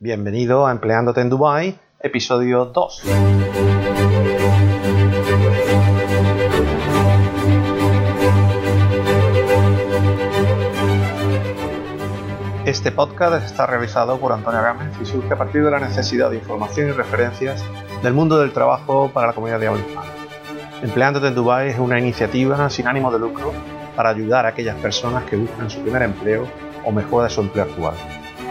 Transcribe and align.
Bienvenido 0.00 0.64
a 0.64 0.70
Empleándote 0.70 1.22
en 1.22 1.28
Dubai, 1.28 1.76
episodio 1.98 2.66
2. 2.66 3.02
Este 12.64 12.92
podcast 12.92 13.44
está 13.44 13.66
realizado 13.66 14.20
por 14.20 14.30
Antonio 14.30 14.62
Gámez 14.62 14.96
y 15.02 15.04
surge 15.04 15.32
a 15.32 15.36
partir 15.36 15.64
de 15.64 15.72
la 15.72 15.80
necesidad 15.80 16.30
de 16.30 16.36
información 16.36 16.90
y 16.90 16.92
referencias 16.92 17.64
del 18.00 18.12
mundo 18.12 18.38
del 18.38 18.52
trabajo 18.52 19.10
para 19.12 19.26
la 19.26 19.32
comunidad 19.32 19.58
de 19.58 19.66
habla 19.66 19.80
hispana. 19.84 20.12
Empleándote 20.80 21.26
en 21.26 21.34
Dubai 21.34 21.70
es 21.70 21.78
una 21.80 21.98
iniciativa 21.98 22.70
sin 22.70 22.86
ánimo 22.86 23.10
de 23.10 23.18
lucro 23.18 23.52
para 23.96 24.10
ayudar 24.10 24.46
a 24.46 24.50
aquellas 24.50 24.76
personas 24.76 25.24
que 25.24 25.34
buscan 25.34 25.68
su 25.68 25.80
primer 25.80 26.02
empleo 26.02 26.46
o 26.84 26.92
mejora 26.92 27.24
de 27.24 27.30
su 27.30 27.40
empleo 27.40 27.64
actual. 27.64 27.94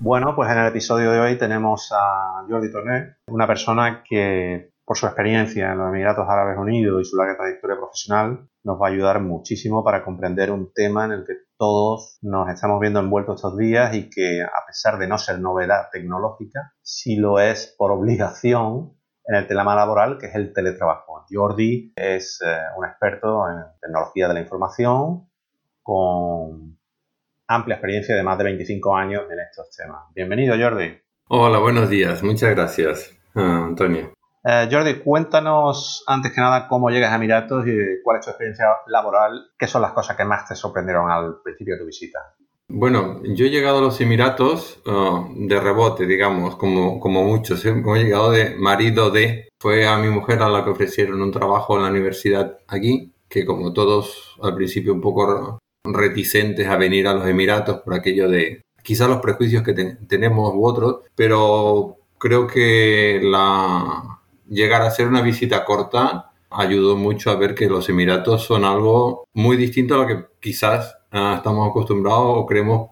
Bueno, 0.08 0.38
pues 0.38 0.50
en 0.50 0.58
el 0.58 0.68
episodio 0.68 1.12
de 1.12 1.20
hoy 1.20 1.38
tenemos 1.38 1.92
a 1.92 2.46
Jordi 2.48 2.72
Torné, 2.72 3.18
una 3.28 3.46
persona 3.46 4.04
que 4.08 4.72
por 4.86 4.98
su 4.98 5.06
experiencia 5.06 5.74
en 5.74 5.80
los 5.80 5.90
Emiratos 5.90 6.26
Árabes 6.30 6.58
Unidos 6.58 7.02
y 7.02 7.04
su 7.04 7.18
larga 7.18 7.36
trayectoria 7.36 7.76
profesional 7.76 8.48
nos 8.64 8.82
va 8.82 8.88
a 8.88 8.90
ayudar 8.90 9.20
muchísimo 9.20 9.84
para 9.84 10.06
comprender 10.06 10.50
un 10.50 10.72
tema 10.74 11.04
en 11.04 11.12
el 11.12 11.26
que 11.26 11.34
todos 11.58 12.20
nos 12.22 12.48
estamos 12.48 12.80
viendo 12.80 13.02
envueltos 13.02 13.36
estos 13.36 13.58
días 13.58 13.94
y 13.96 14.10
que 14.10 14.44
a 14.44 14.66
pesar 14.66 14.98
de 14.98 15.10
no 15.10 15.18
ser 15.18 15.42
novedad 15.42 15.90
tecnológica, 15.92 16.72
sí 16.82 17.18
lo 17.18 17.42
es 17.42 17.76
por 17.78 17.92
obligación 17.92 18.94
en 19.26 19.36
el 19.36 19.46
tema 19.46 19.76
laboral, 19.76 20.20
que 20.20 20.28
es 20.28 20.36
el 20.36 20.54
teletrabajo. 20.54 21.26
Jordi 21.30 21.92
es 21.98 22.40
eh, 22.46 22.58
un 22.78 22.86
experto 22.86 23.42
en 23.50 23.58
tecnología 23.82 24.30
de 24.30 24.36
la 24.36 24.40
información 24.40 25.28
con 25.84 26.77
amplia 27.48 27.76
experiencia 27.76 28.16
de 28.16 28.24
más 28.24 28.38
de 28.38 28.44
25 28.44 28.96
años 28.96 29.24
en 29.32 29.40
estos 29.40 29.70
temas. 29.76 30.04
Bienvenido, 30.14 30.56
Jordi. 30.58 30.98
Hola, 31.30 31.60
buenos 31.60 31.90
días. 31.90 32.22
Muchas 32.24 32.52
gracias, 32.52 33.16
ah, 33.36 33.66
Antonio. 33.66 34.12
Eh, 34.44 34.68
Jordi, 34.72 34.96
cuéntanos 34.96 36.04
antes 36.08 36.32
que 36.32 36.42
nada 36.42 36.68
cómo 36.68 36.90
llegas 36.90 37.12
a 37.12 37.16
Emiratos 37.16 37.66
y 37.68 38.02
cuál 38.04 38.20
es 38.20 38.26
tu 38.26 38.32
experiencia 38.32 38.68
laboral, 38.88 39.52
qué 39.58 39.68
son 39.68 39.82
las 39.82 39.92
cosas 39.92 40.16
que 40.16 40.26
más 40.26 40.48
te 40.48 40.56
sorprendieron 40.56 41.10
al 41.10 41.42
principio 41.44 41.76
de 41.76 41.82
tu 41.82 41.86
visita. 41.86 42.20
Bueno, 42.70 43.22
yo 43.24 43.46
he 43.46 43.50
llegado 43.50 43.80
a 43.80 43.82
los 43.82 44.00
Emiratos 44.02 44.82
ah, 44.86 45.26
de 45.34 45.60
rebote, 45.60 46.06
digamos, 46.06 46.58
como, 46.58 47.00
como 47.00 47.24
muchos. 47.24 47.66
¿eh? 47.66 47.70
He 47.70 48.04
llegado 48.04 48.32
de 48.32 48.56
marido 48.56 49.10
de... 49.10 49.48
Fue 49.60 49.88
a 49.88 49.98
mi 49.98 50.10
mujer 50.10 50.42
a 50.42 50.50
la 50.50 50.64
que 50.64 50.70
ofrecieron 50.70 51.22
un 51.22 51.32
trabajo 51.32 51.78
en 51.78 51.84
la 51.84 51.90
universidad 51.90 52.60
aquí, 52.68 53.12
que 53.28 53.46
como 53.46 53.74
todos 53.74 54.38
al 54.44 54.54
principio 54.54 54.94
un 54.94 55.02
poco 55.02 55.60
reticentes 55.94 56.68
a 56.68 56.78
venir 56.78 57.08
a 57.08 57.14
los 57.14 57.28
Emiratos 57.28 57.82
por 57.82 57.94
aquello 57.94 58.30
de 58.30 58.62
quizás 58.84 59.10
los 59.10 59.22
prejuicios 59.22 59.64
que 59.64 59.74
tenemos 59.74 60.54
u 60.54 60.66
otros, 60.66 61.02
pero 61.16 61.98
creo 62.18 62.48
que 62.48 63.20
la 63.22 64.20
llegar 64.50 64.82
a 64.82 64.88
hacer 64.88 65.08
una 65.08 65.22
visita 65.22 65.66
corta 65.66 66.32
ayudó 66.50 66.96
mucho 66.96 67.30
a 67.30 67.36
ver 67.36 67.54
que 67.54 67.68
los 67.68 67.90
Emiratos 67.90 68.44
son 68.46 68.64
algo 68.64 69.26
muy 69.34 69.58
distinto 69.58 69.96
a 69.96 69.98
lo 69.98 70.08
que 70.08 70.26
quizás 70.40 70.98
ah, 71.12 71.36
estamos 71.38 71.70
acostumbrados 71.70 72.38
o 72.38 72.46
creemos 72.46 72.92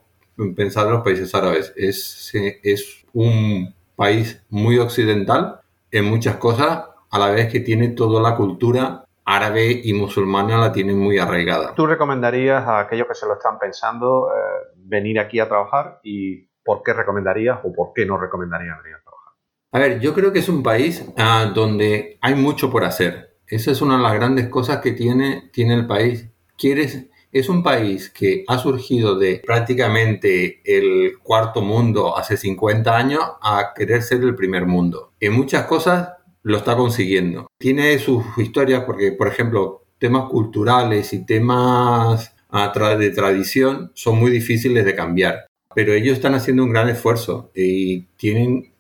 pensar 0.56 0.88
en 0.88 0.94
los 0.94 1.04
países 1.04 1.34
árabes. 1.34 1.74
Es, 1.76 2.32
es 2.64 3.06
un 3.14 3.74
país 3.96 4.42
muy 4.50 4.78
occidental 4.78 5.62
en 5.92 6.06
muchas 6.06 6.36
cosas, 6.38 6.86
a 7.10 7.20
la 7.20 7.30
vez 7.30 7.50
que 7.50 7.62
tiene 7.62 7.90
toda 7.90 8.22
la 8.22 8.36
cultura 8.36 9.05
árabe 9.26 9.82
y 9.84 9.94
musulmana 9.94 10.58
la 10.58 10.72
tienen 10.72 11.00
muy 11.00 11.18
arraigada. 11.18 11.74
¿Tú 11.76 11.88
recomendarías 11.88 12.66
a 12.68 12.80
aquellos 12.80 13.08
que 13.08 13.16
se 13.16 13.26
lo 13.26 13.34
están 13.34 13.58
pensando 13.60 14.30
eh, 14.30 14.68
venir 14.78 15.20
aquí 15.20 15.40
a 15.40 15.48
trabajar 15.48 16.00
y 16.04 16.48
por 16.64 16.84
qué 16.84 16.94
recomendarías 16.94 17.60
o 17.64 17.74
por 17.74 17.92
qué 17.94 18.06
no 18.06 18.18
recomendarías 18.18 18.78
venir 18.84 18.98
a 18.98 19.02
trabajar? 19.02 19.34
A 19.72 19.80
ver, 19.80 20.00
yo 20.00 20.14
creo 20.14 20.32
que 20.32 20.40
es 20.40 20.48
un 20.48 20.64
país 20.64 21.12
ah, 21.18 21.52
donde 21.54 22.18
hay 22.22 22.36
mucho 22.36 22.70
por 22.70 22.86
hacer. 22.86 23.36
Esa 23.48 23.72
es 23.72 23.82
una 23.82 23.98
de 23.98 24.04
las 24.04 24.14
grandes 24.14 24.48
cosas 24.48 24.78
que 24.78 24.92
tiene, 24.92 25.50
tiene 25.52 25.74
el 25.74 25.88
país. 25.88 26.30
Quieres, 26.58 27.08
es 27.32 27.50
un 27.50 27.64
país 27.64 28.10
que 28.10 28.44
ha 28.48 28.58
surgido 28.58 29.18
de 29.20 29.42
prácticamente 29.46 30.62
el 30.64 31.20
cuarto 31.22 31.62
mundo 31.62 32.16
hace 32.18 32.38
50 32.38 32.96
años 32.96 33.22
a 33.42 33.74
querer 33.76 34.02
ser 34.04 34.22
el 34.22 34.36
primer 34.36 34.66
mundo. 34.66 35.14
En 35.20 35.34
muchas 35.34 35.66
cosas 35.66 36.15
lo 36.46 36.58
está 36.58 36.76
consiguiendo. 36.76 37.48
Tiene 37.58 37.98
sus 37.98 38.24
historias 38.38 38.84
porque, 38.84 39.12
por 39.12 39.28
ejemplo, 39.28 39.86
temas 39.98 40.30
culturales 40.30 41.12
y 41.12 41.26
temas 41.26 42.36
ah, 42.52 42.72
de 43.00 43.10
tradición 43.10 43.92
son 43.96 44.20
muy 44.20 44.30
difíciles 44.30 44.86
de 44.86 44.96
cambiar, 44.96 45.48
pero 45.74 45.94
ellos 45.94 46.14
están 46.18 46.36
haciendo 46.36 46.64
un 46.64 46.70
gran 46.72 46.88
esfuerzo 46.88 47.50
y 47.56 48.02
tienen 48.16 48.74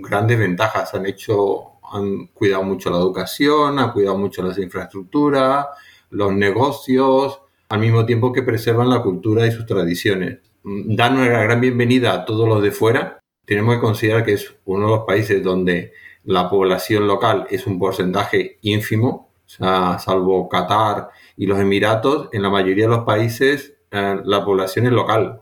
grandes 0.00 0.38
ventajas. 0.38 0.94
Han 0.94 1.04
hecho, 1.04 1.72
han 1.92 2.28
cuidado 2.28 2.62
mucho 2.62 2.88
la 2.88 2.96
educación, 2.96 3.78
han 3.78 3.92
cuidado 3.92 4.16
mucho 4.16 4.42
las 4.42 4.56
infraestructuras, 4.56 5.66
los 6.08 6.32
negocios, 6.32 7.38
al 7.68 7.80
mismo 7.80 8.06
tiempo 8.06 8.32
que 8.32 8.42
preservan 8.42 8.88
la 8.88 9.02
cultura 9.02 9.46
y 9.46 9.52
sus 9.52 9.66
tradiciones. 9.66 10.38
Dan 10.62 11.18
una 11.18 11.42
gran 11.42 11.60
bienvenida 11.60 12.14
a 12.14 12.24
todos 12.24 12.48
los 12.48 12.62
de 12.62 12.70
fuera. 12.70 13.20
Tenemos 13.44 13.74
que 13.74 13.82
considerar 13.82 14.24
que 14.24 14.32
es 14.32 14.54
uno 14.64 14.86
de 14.86 14.96
los 14.96 15.04
países 15.04 15.42
donde 15.42 15.92
la 16.24 16.48
población 16.48 17.06
local 17.06 17.46
es 17.50 17.66
un 17.66 17.78
porcentaje 17.78 18.58
ínfimo, 18.62 19.30
o 19.46 19.48
sea, 19.48 19.98
salvo 19.98 20.48
Qatar 20.48 21.10
y 21.36 21.46
los 21.46 21.58
Emiratos, 21.58 22.28
en 22.32 22.42
la 22.42 22.50
mayoría 22.50 22.84
de 22.84 22.96
los 22.96 23.04
países 23.04 23.74
eh, 23.90 24.20
la 24.24 24.44
población 24.44 24.86
es 24.86 24.92
local, 24.92 25.40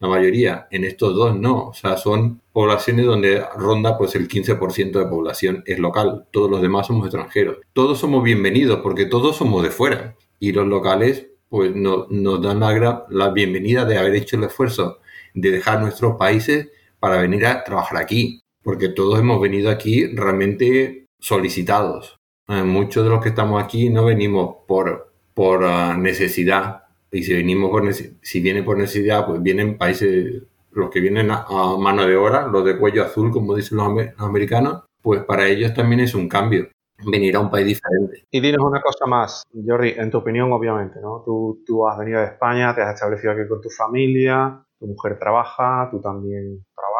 la 0.00 0.08
mayoría, 0.08 0.66
en 0.70 0.84
estos 0.84 1.14
dos 1.14 1.34
no, 1.34 1.68
o 1.68 1.72
sea, 1.72 1.96
son 1.96 2.42
poblaciones 2.52 3.06
donde 3.06 3.42
ronda 3.56 3.96
pues 3.96 4.14
el 4.16 4.28
15% 4.28 4.98
de 4.98 5.06
población 5.06 5.62
es 5.66 5.78
local, 5.78 6.26
todos 6.30 6.50
los 6.50 6.60
demás 6.60 6.88
somos 6.88 7.06
extranjeros. 7.06 7.58
Todos 7.72 8.00
somos 8.00 8.22
bienvenidos 8.22 8.80
porque 8.80 9.06
todos 9.06 9.36
somos 9.36 9.62
de 9.62 9.70
fuera. 9.70 10.14
Y 10.38 10.52
los 10.52 10.66
locales 10.66 11.28
pues 11.48 11.74
no, 11.74 12.06
nos 12.10 12.42
dan 12.42 12.60
la, 12.60 13.06
la 13.08 13.30
bienvenida 13.30 13.86
de 13.86 13.96
haber 13.96 14.14
hecho 14.16 14.36
el 14.36 14.44
esfuerzo 14.44 14.98
de 15.32 15.50
dejar 15.50 15.80
nuestros 15.80 16.16
países 16.16 16.68
para 17.00 17.22
venir 17.22 17.46
a 17.46 17.64
trabajar 17.64 17.96
aquí 17.96 18.43
porque 18.64 18.88
todos 18.88 19.20
hemos 19.20 19.40
venido 19.40 19.70
aquí 19.70 20.06
realmente 20.06 21.06
solicitados. 21.20 22.18
Eh, 22.48 22.62
muchos 22.62 23.04
de 23.04 23.10
los 23.10 23.22
que 23.22 23.28
estamos 23.28 23.62
aquí 23.62 23.90
no 23.90 24.06
venimos 24.06 24.56
por, 24.66 25.12
por 25.34 25.64
ah, 25.64 25.96
necesidad. 25.96 26.84
Y 27.12 27.22
si 27.22 27.34
venimos 27.34 27.70
por 27.70 27.84
si 27.92 28.40
viene 28.40 28.62
por 28.62 28.76
necesidad, 28.76 29.24
pues 29.26 29.40
vienen 29.40 29.78
países, 29.78 30.42
los 30.72 30.90
que 30.90 31.00
vienen 31.00 31.30
a, 31.30 31.46
mano 31.78 32.06
de 32.06 32.16
obra, 32.16 32.48
los 32.48 32.64
de 32.64 32.76
cuello 32.76 33.04
azul, 33.04 33.30
como 33.30 33.54
dicen 33.54 33.78
los, 33.78 33.86
americanos, 34.16 34.82
pues 35.00 35.22
para 35.22 35.46
ellos 35.46 35.72
también 35.74 36.00
es 36.00 36.14
un 36.14 36.28
cambio 36.28 36.68
venir 37.06 37.36
a 37.36 37.40
un 37.40 37.50
país 37.50 37.66
diferente. 37.66 38.24
Y 38.30 38.40
dinos 38.40 38.64
una 38.64 38.80
cosa 38.80 39.06
más, 39.06 39.44
Jordi, 39.52 39.94
en 39.96 40.10
tu 40.10 40.18
opinión, 40.18 40.52
obviamente, 40.52 41.00
¿no? 41.00 41.22
Tú, 41.24 41.62
tú 41.64 41.86
has 41.86 41.98
venido 41.98 42.20
de 42.20 42.26
España, 42.26 42.74
te 42.74 42.82
has 42.82 42.94
establecido 42.94 43.32
aquí 43.32 43.46
con 43.48 43.60
tu 43.60 43.70
familia, 43.70 44.64
tu 44.78 44.86
mujer 44.86 45.18
trabaja, 45.18 45.88
tú 45.90 46.00
también 46.00 46.64
trabajas, 46.74 46.93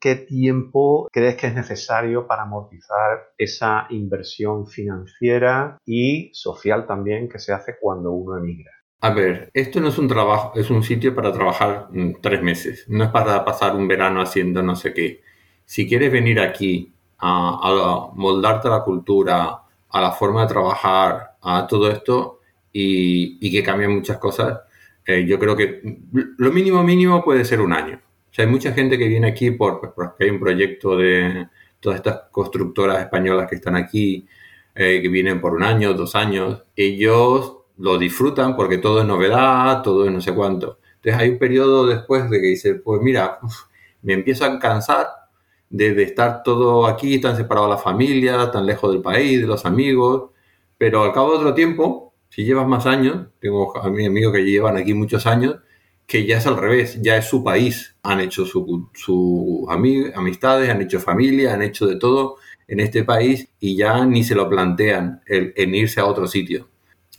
¿qué 0.00 0.16
tiempo 0.16 1.08
crees 1.12 1.36
que 1.36 1.48
es 1.48 1.54
necesario 1.54 2.26
para 2.26 2.42
amortizar 2.42 3.32
esa 3.38 3.86
inversión 3.90 4.66
financiera 4.66 5.78
y 5.84 6.30
social 6.32 6.86
también 6.86 7.28
que 7.28 7.38
se 7.38 7.52
hace 7.52 7.76
cuando 7.80 8.12
uno 8.12 8.38
emigra? 8.38 8.70
A 9.00 9.10
ver, 9.10 9.50
esto 9.52 9.80
no 9.80 9.88
es 9.88 9.98
un 9.98 10.08
trabajo, 10.08 10.52
es 10.54 10.70
un 10.70 10.82
sitio 10.82 11.14
para 11.14 11.32
trabajar 11.32 11.88
mm, 11.90 12.20
tres 12.20 12.42
meses, 12.42 12.84
no 12.88 13.04
es 13.04 13.10
para 13.10 13.44
pasar 13.44 13.74
un 13.74 13.88
verano 13.88 14.20
haciendo 14.20 14.62
no 14.62 14.76
sé 14.76 14.94
qué. 14.94 15.22
Si 15.64 15.88
quieres 15.88 16.12
venir 16.12 16.38
aquí 16.40 16.92
a, 17.18 17.58
a 17.62 18.14
moldarte 18.14 18.68
a 18.68 18.72
la 18.72 18.84
cultura, 18.84 19.62
a 19.88 20.00
la 20.00 20.12
forma 20.12 20.42
de 20.42 20.48
trabajar, 20.48 21.36
a 21.42 21.66
todo 21.66 21.90
esto, 21.90 22.40
y, 22.72 23.50
que 23.50 23.62
cambian 23.62 23.92
muchas 23.92 24.18
cosas, 24.18 24.60
eh, 25.06 25.24
yo 25.26 25.38
creo 25.38 25.56
que 25.56 25.98
lo 26.12 26.52
mínimo 26.52 26.82
mínimo 26.82 27.22
puede 27.22 27.44
ser 27.44 27.60
un 27.60 27.72
año. 27.72 28.00
Sea, 28.32 28.46
hay 28.46 28.50
mucha 28.50 28.72
gente 28.72 28.98
que 28.98 29.08
viene 29.08 29.28
aquí 29.28 29.50
por, 29.50 29.92
porque 29.94 30.24
hay 30.24 30.30
un 30.30 30.40
proyecto 30.40 30.96
de 30.96 31.48
todas 31.80 31.98
estas 31.98 32.22
constructoras 32.30 32.98
españolas 33.00 33.48
que 33.48 33.56
están 33.56 33.76
aquí, 33.76 34.26
eh, 34.74 35.00
que 35.02 35.08
vienen 35.08 35.40
por 35.40 35.52
un 35.52 35.62
año, 35.62 35.92
dos 35.92 36.14
años. 36.14 36.62
Ellos 36.74 37.58
lo 37.76 37.98
disfrutan 37.98 38.56
porque 38.56 38.78
todo 38.78 39.00
es 39.02 39.06
novedad, 39.06 39.82
todo 39.82 40.06
es 40.06 40.12
no 40.12 40.20
sé 40.22 40.34
cuánto. 40.34 40.78
Entonces 40.96 41.20
hay 41.20 41.30
un 41.30 41.38
periodo 41.38 41.86
después 41.86 42.30
de 42.30 42.40
que 42.40 42.46
dice, 42.46 42.74
pues 42.76 43.02
mira, 43.02 43.38
me 44.02 44.14
empiezo 44.14 44.46
a 44.46 44.58
cansar 44.58 45.08
de, 45.68 45.94
de, 45.94 46.02
estar 46.04 46.42
todo 46.42 46.86
aquí, 46.86 47.20
tan 47.20 47.36
separado 47.36 47.66
de 47.66 47.74
la 47.74 47.78
familia, 47.78 48.50
tan 48.50 48.64
lejos 48.64 48.92
del 48.92 49.02
país, 49.02 49.40
de 49.40 49.46
los 49.46 49.66
amigos, 49.66 50.30
pero 50.78 51.02
al 51.04 51.12
cabo 51.12 51.32
de 51.32 51.38
otro 51.38 51.54
tiempo, 51.54 52.14
si 52.28 52.44
llevas 52.44 52.66
más 52.66 52.86
años, 52.86 53.26
tengo 53.40 53.76
a 53.76 53.90
mis 53.90 54.06
amigos 54.06 54.32
que 54.32 54.44
llevan 54.44 54.76
aquí 54.76 54.94
muchos 54.94 55.26
años, 55.26 55.56
que 56.12 56.26
ya 56.26 56.36
es 56.36 56.46
al 56.46 56.58
revés, 56.58 57.00
ya 57.00 57.16
es 57.16 57.24
su 57.24 57.42
país. 57.42 57.96
Han 58.02 58.20
hecho 58.20 58.44
sus 58.44 58.66
su 58.92 59.66
amistades, 60.14 60.68
han 60.68 60.82
hecho 60.82 61.00
familia, 61.00 61.54
han 61.54 61.62
hecho 61.62 61.86
de 61.86 61.96
todo 61.96 62.36
en 62.68 62.80
este 62.80 63.02
país 63.02 63.48
y 63.58 63.78
ya 63.78 64.04
ni 64.04 64.22
se 64.22 64.34
lo 64.34 64.46
plantean 64.46 65.22
el, 65.24 65.54
en 65.56 65.74
irse 65.74 66.00
a 66.00 66.04
otro 66.04 66.28
sitio. 66.28 66.68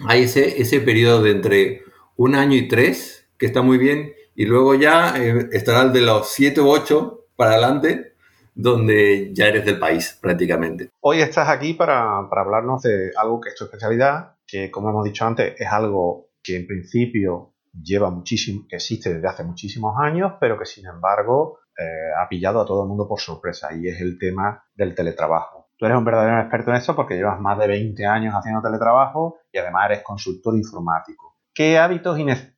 Hay 0.05 0.21
ese, 0.25 0.61
ese 0.61 0.79
periodo 0.79 1.23
de 1.23 1.31
entre 1.31 1.81
un 2.17 2.35
año 2.35 2.55
y 2.55 2.67
tres, 2.67 3.27
que 3.39 3.47
está 3.47 3.63
muy 3.63 3.79
bien, 3.79 4.13
y 4.35 4.45
luego 4.45 4.75
ya 4.75 5.15
eh, 5.17 5.49
estará 5.53 5.81
el 5.81 5.91
de 5.91 6.01
los 6.01 6.29
siete 6.29 6.61
u 6.61 6.69
ocho 6.69 7.25
para 7.35 7.53
adelante, 7.53 8.13
donde 8.53 9.31
ya 9.33 9.47
eres 9.47 9.65
del 9.65 9.79
país 9.79 10.19
prácticamente. 10.21 10.89
Hoy 10.99 11.21
estás 11.21 11.49
aquí 11.49 11.73
para, 11.73 12.29
para 12.29 12.43
hablarnos 12.43 12.83
de 12.83 13.09
algo 13.19 13.41
que 13.41 13.49
es 13.49 13.55
tu 13.55 13.63
especialidad, 13.63 14.35
que 14.45 14.69
como 14.69 14.91
hemos 14.91 15.03
dicho 15.03 15.25
antes 15.25 15.55
es 15.59 15.67
algo 15.71 16.27
que 16.43 16.57
en 16.57 16.67
principio 16.67 17.52
lleva 17.73 18.09
muchísimo, 18.09 18.65
que 18.69 18.75
existe 18.75 19.13
desde 19.13 19.27
hace 19.27 19.43
muchísimos 19.43 19.95
años, 19.99 20.33
pero 20.39 20.57
que 20.57 20.65
sin 20.65 20.85
embargo 20.85 21.59
eh, 21.77 22.11
ha 22.17 22.27
pillado 22.29 22.61
a 22.61 22.65
todo 22.65 22.83
el 22.83 22.89
mundo 22.89 23.07
por 23.07 23.19
sorpresa 23.19 23.69
y 23.75 23.87
es 23.87 23.99
el 23.99 24.17
tema 24.19 24.63
del 24.75 24.93
teletrabajo. 24.93 25.69
Tú 25.77 25.85
eres 25.85 25.97
un 25.97 26.05
verdadero 26.05 26.39
experto 26.39 26.69
en 26.69 26.77
esto 26.77 26.95
porque 26.95 27.15
llevas 27.15 27.39
más 27.39 27.57
de 27.57 27.67
20 27.67 28.05
años 28.05 28.35
haciendo 28.35 28.61
teletrabajo 28.61 29.39
y 29.51 29.57
además 29.57 29.85
eres 29.89 30.03
consultor 30.03 30.55
informático. 30.55 31.37
¿Qué 31.53 31.77
hábitos 31.77 32.17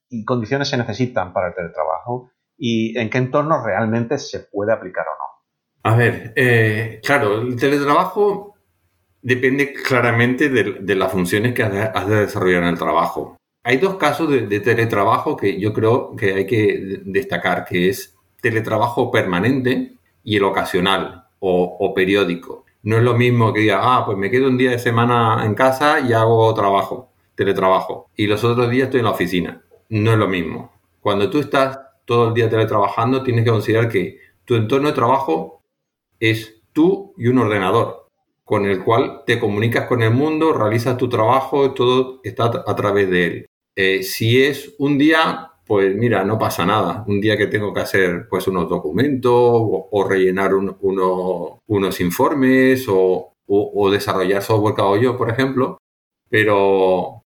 y, 0.09 0.25
condiciones 0.25 0.67
se 0.67 0.77
necesitan 0.77 1.33
para 1.33 1.47
el 1.47 1.55
teletrabajo 1.55 2.31
y 2.57 2.97
en 2.97 3.09
qué 3.09 3.17
entornos 3.17 3.63
realmente 3.63 4.17
se 4.17 4.41
puede 4.41 4.73
aplicar 4.73 5.05
o 5.07 5.17
no? 5.17 5.91
A 5.91 5.95
ver, 5.95 6.33
eh, 6.35 6.99
claro, 7.03 7.41
el 7.41 7.55
teletrabajo 7.55 8.55
depende 9.21 9.73
claramente 9.73 10.49
de, 10.49 10.95
las 10.95 11.11
funciones 11.11 11.53
que 11.53 11.63
has 11.63 12.07
de 12.07 12.15
desarrollar 12.15 12.63
en 12.63 12.69
el 12.69 12.77
trabajo. 12.77 13.37
Hay 13.67 13.77
dos 13.77 13.95
casos 13.95 14.29
de, 14.29 14.59
teletrabajo 14.59 15.35
que 15.35 15.59
yo 15.59 15.73
creo 15.73 16.15
que 16.15 16.35
hay 16.35 16.45
que 16.45 17.01
destacar, 17.03 17.65
que 17.65 17.89
es 17.89 18.15
teletrabajo 18.39 19.09
permanente 19.09 19.95
y 20.23 20.35
el 20.35 20.43
ocasional 20.43 21.25
o, 21.39 21.91
periódico. 21.95 22.65
No 22.83 22.97
es 22.97 23.01
lo 23.01 23.15
mismo 23.15 23.51
que 23.53 23.61
diga, 23.61 23.79
ah, 23.81 24.05
pues 24.05 24.19
me 24.19 24.29
quedo 24.29 24.49
un 24.49 24.59
día 24.59 24.69
de 24.69 24.77
semana 24.77 25.43
en 25.43 25.55
casa 25.55 25.99
y 25.99 26.13
hago 26.13 26.53
trabajo, 26.53 27.09
teletrabajo, 27.33 28.11
y 28.15 28.27
los 28.27 28.43
otros 28.43 28.69
días 28.69 28.85
estoy 28.85 28.99
en 28.99 29.05
la 29.05 29.13
oficina. 29.13 29.63
No 29.89 30.11
es 30.11 30.19
lo 30.19 30.27
mismo. 30.27 30.71
Cuando 31.01 31.31
tú 31.31 31.39
estás 31.39 31.79
todo 32.05 32.27
el 32.27 32.33
día 32.35 32.47
teletrabajando, 32.47 33.23
tienes 33.23 33.45
que 33.45 33.49
considerar 33.49 33.89
que 33.89 34.19
tu 34.45 34.53
entorno 34.53 34.89
de 34.89 34.93
trabajo 34.93 35.63
es 36.19 36.61
tú 36.71 37.15
y 37.17 37.29
un 37.29 37.39
ordenador 37.39 38.09
con 38.43 38.67
el 38.67 38.83
cual 38.83 39.23
te 39.25 39.39
comunicas 39.39 39.87
con 39.87 40.03
el 40.03 40.11
mundo, 40.11 40.53
realizas 40.53 40.97
tu 40.97 41.09
trabajo, 41.09 41.71
todo 41.71 42.21
está 42.23 42.63
a 42.67 42.75
través 42.75 43.09
de 43.09 43.25
él. 43.25 43.49
Eh, 43.75 44.03
si 44.03 44.41
es 44.41 44.73
un 44.79 44.97
día, 44.97 45.51
pues 45.65 45.95
mira, 45.95 46.23
no 46.23 46.39
pasa 46.39 46.65
nada. 46.65 47.03
Un 47.07 47.19
día 47.19 47.37
que 47.37 47.47
tengo 47.47 47.73
que 47.73 47.81
hacer 47.81 48.27
pues 48.29 48.47
unos 48.47 48.69
documentos 48.69 49.33
o, 49.33 50.07
rellenar 50.07 50.53
unos 50.53 51.99
informes 51.99 52.85
o, 52.87 53.33
desarrollar 53.91 54.41
software 54.41 54.75
que 54.75 55.03
yo, 55.03 55.17
por 55.17 55.29
ejemplo. 55.29 55.77
Pero 56.29 57.23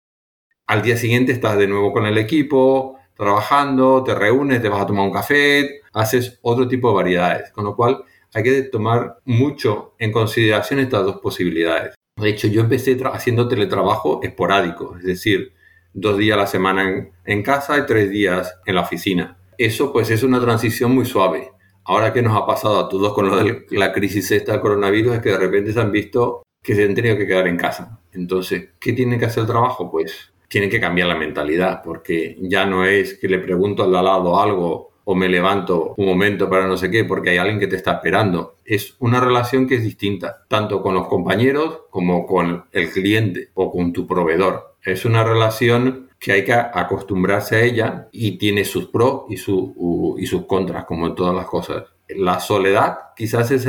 al 0.66 0.82
día 0.82 0.96
siguiente 0.96 1.32
estás 1.32 1.58
de 1.58 1.68
nuevo 1.68 1.92
con 1.92 2.06
el 2.06 2.18
equipo, 2.18 2.98
trabajando, 3.14 4.04
te 4.04 4.14
reúnes, 4.14 4.62
te 4.62 4.68
vas 4.68 4.82
a 4.82 4.86
tomar 4.86 5.06
un 5.06 5.12
café, 5.12 5.80
haces 5.92 6.38
otro 6.42 6.68
tipo 6.68 6.88
de 6.90 6.94
variedades. 6.94 7.50
Con 7.52 7.64
lo 7.64 7.74
cual 7.76 8.04
hay 8.34 8.42
que 8.42 8.62
tomar 8.64 9.18
mucho 9.24 9.94
en 9.98 10.12
consideración 10.12 10.80
estas 10.80 11.04
dos 11.04 11.20
posibilidades. 11.20 11.94
De 12.18 12.28
hecho, 12.30 12.48
yo 12.48 12.62
empecé 12.62 12.96
haciendo 13.12 13.48
teletrabajo 13.48 14.20
esporádico, 14.22 14.96
es 14.96 15.04
decir, 15.04 15.52
dos 15.96 16.18
días 16.18 16.36
a 16.36 16.40
la 16.42 16.46
semana 16.46 17.08
en, 17.24 17.42
casa 17.42 17.78
y 17.78 17.86
tres 17.86 18.10
días 18.10 18.54
en 18.66 18.74
la 18.74 18.82
oficina. 18.82 19.38
Eso 19.58 19.92
pues 19.92 20.10
es 20.10 20.22
una 20.22 20.40
transición 20.40 20.94
muy 20.94 21.06
suave. 21.06 21.50
Ahora 21.84 22.12
que 22.12 22.22
nos 22.22 22.36
ha 22.36 22.46
pasado 22.46 22.78
a 22.78 22.88
todos 22.88 23.14
con 23.14 23.28
lo 23.28 23.36
de 23.36 23.66
la 23.70 23.92
crisis 23.92 24.30
esta 24.30 24.52
del 24.52 24.60
coronavirus 24.60 25.16
es 25.16 25.22
que 25.22 25.30
de 25.30 25.38
repente 25.38 25.72
se 25.72 25.80
han 25.80 25.90
visto 25.90 26.42
que 26.62 26.74
se 26.74 26.84
han 26.84 26.94
tenido 26.94 27.16
que 27.16 27.26
quedar 27.26 27.46
en 27.46 27.56
casa. 27.56 28.00
Entonces, 28.12 28.70
¿qué 28.78 28.92
tiene 28.92 29.18
que 29.18 29.24
hacer 29.24 29.42
el 29.42 29.46
trabajo? 29.46 29.90
Pues 29.90 30.32
tienen 30.48 30.68
que 30.68 30.80
cambiar 30.80 31.08
la 31.08 31.16
mentalidad, 31.16 31.80
porque 31.82 32.36
ya 32.40 32.66
no 32.66 32.84
es 32.84 33.14
que 33.14 33.28
le 33.28 33.38
pregunto 33.38 33.84
al 33.84 33.92
lado 33.92 34.40
algo 34.40 34.92
o 35.08 35.14
me 35.14 35.28
levanto 35.28 35.94
un 35.96 36.04
momento 36.04 36.50
para 36.50 36.66
no 36.66 36.76
sé 36.76 36.90
qué, 36.90 37.04
porque 37.04 37.30
hay 37.30 37.38
alguien 37.38 37.60
que 37.60 37.68
te 37.68 37.76
está 37.76 37.92
esperando. 37.92 38.56
Es 38.64 38.96
una 38.98 39.20
relación 39.20 39.68
que 39.68 39.76
es 39.76 39.84
distinta, 39.84 40.44
tanto 40.48 40.82
con 40.82 40.94
los 40.94 41.06
compañeros 41.06 41.82
como 41.90 42.26
con 42.26 42.64
el 42.72 42.90
cliente 42.90 43.50
o 43.54 43.70
con 43.70 43.92
tu 43.92 44.04
proveedor. 44.04 44.74
Es 44.82 45.04
una 45.04 45.22
relación 45.22 46.08
que 46.18 46.32
hay 46.32 46.44
que 46.44 46.54
acostumbrarse 46.54 47.54
a 47.54 47.60
ella 47.60 48.08
y 48.10 48.36
tiene 48.36 48.64
sus 48.64 48.88
pros 48.88 49.26
y, 49.28 49.34
y 49.34 50.26
sus 50.26 50.46
contras, 50.46 50.84
como 50.86 51.06
en 51.06 51.14
todas 51.14 51.36
las 51.36 51.46
cosas. 51.46 51.84
La 52.08 52.40
soledad, 52.40 52.98
quizás 53.14 53.52
es 53.52 53.64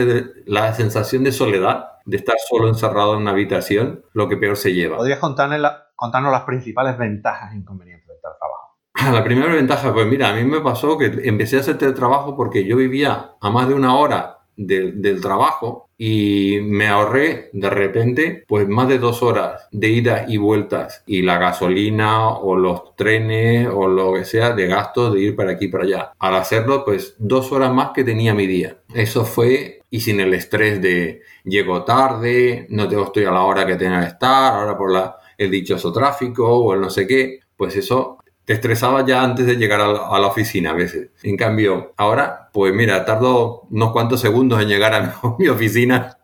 la 0.47 0.73
sensación 0.73 1.23
de 1.23 1.31
soledad, 1.31 1.85
de 2.05 2.17
estar 2.17 2.37
solo 2.49 2.67
encerrado 2.67 3.13
en 3.13 3.21
una 3.21 3.31
habitación, 3.31 4.03
lo 4.13 4.27
que 4.27 4.37
peor 4.37 4.57
se 4.57 4.73
lleva. 4.73 4.97
¿Podrías 4.97 5.19
contarnos, 5.19 5.71
contarnos 5.95 6.31
las 6.31 6.43
principales 6.43 6.97
ventajas 6.97 7.53
e 7.53 7.57
inconvenientes? 7.57 7.96
La 9.11 9.23
primera 9.23 9.53
ventaja, 9.53 9.93
pues 9.93 10.07
mira, 10.07 10.29
a 10.29 10.35
mí 10.35 10.43
me 10.43 10.61
pasó 10.61 10.97
que 10.97 11.05
empecé 11.23 11.57
a 11.57 11.59
hacer 11.59 11.77
teletrabajo 11.77 12.35
porque 12.35 12.65
yo 12.65 12.77
vivía 12.77 13.31
a 13.39 13.49
más 13.49 13.67
de 13.67 13.75
una 13.75 13.95
hora 13.95 14.39
del 14.57 15.21
trabajo 15.21 15.87
y 15.99 16.57
me 16.63 16.87
ahorré 16.87 17.51
de 17.53 17.69
repente 17.69 18.43
pues 18.47 18.67
más 18.67 18.87
de 18.87 18.97
dos 18.97 19.21
horas 19.21 19.67
de 19.71 19.89
ida 19.89 20.25
y 20.27 20.37
vueltas 20.37 21.03
y 21.05 21.21
la 21.21 21.37
gasolina 21.37 22.29
o 22.29 22.55
los 22.55 22.95
trenes 22.95 23.69
o 23.71 23.87
lo 23.87 24.15
que 24.15 24.25
sea 24.25 24.53
de 24.53 24.65
gasto 24.65 25.11
de 25.11 25.21
ir 25.21 25.35
para 25.35 25.51
aquí 25.51 25.65
y 25.65 25.67
para 25.67 25.83
allá. 25.83 26.11
Al 26.17 26.35
hacerlo 26.35 26.83
pues 26.83 27.15
dos 27.19 27.51
horas 27.51 27.71
más 27.71 27.91
que 27.93 28.03
tenía 28.03 28.33
mi 28.33 28.47
día. 28.47 28.77
Eso 28.95 29.25
fue 29.25 29.81
y 29.91 29.99
sin 29.99 30.19
el 30.19 30.33
estrés 30.33 30.81
de 30.81 31.21
llego 31.43 31.83
tarde, 31.83 32.65
no 32.69 32.87
tengo 32.87 33.03
estoy 33.03 33.25
a 33.25 33.31
la 33.31 33.43
hora 33.43 33.65
que 33.65 33.75
tenga 33.75 34.01
que 34.01 34.07
estar, 34.07 34.55
ahora 34.55 34.75
por 34.75 34.91
la, 34.91 35.17
el 35.37 35.51
dichoso 35.51 35.93
tráfico 35.93 36.47
o 36.47 36.73
el 36.73 36.81
no 36.81 36.89
sé 36.89 37.05
qué, 37.05 37.41
pues 37.55 37.75
eso 37.75 38.16
te 38.47 38.53
estresaba 38.53 39.05
ya 39.05 39.23
antes 39.23 39.45
de 39.45 39.57
llegar 39.57 39.81
a 39.81 39.87
la, 39.87 40.27
oficina 40.27 40.71
a 40.71 40.73
veces. 40.73 41.09
En 41.21 41.35
cambio, 41.35 41.93
ahora, 41.97 42.49
pues 42.53 42.73
mira, 42.73 43.03
tardo 43.03 43.63
unos 43.69 43.91
cuantos 43.91 44.21
segundos 44.21 44.61
en 44.61 44.69
llegar 44.69 44.93
a 44.93 45.19
mi, 45.37 45.49
oficina, 45.49 46.17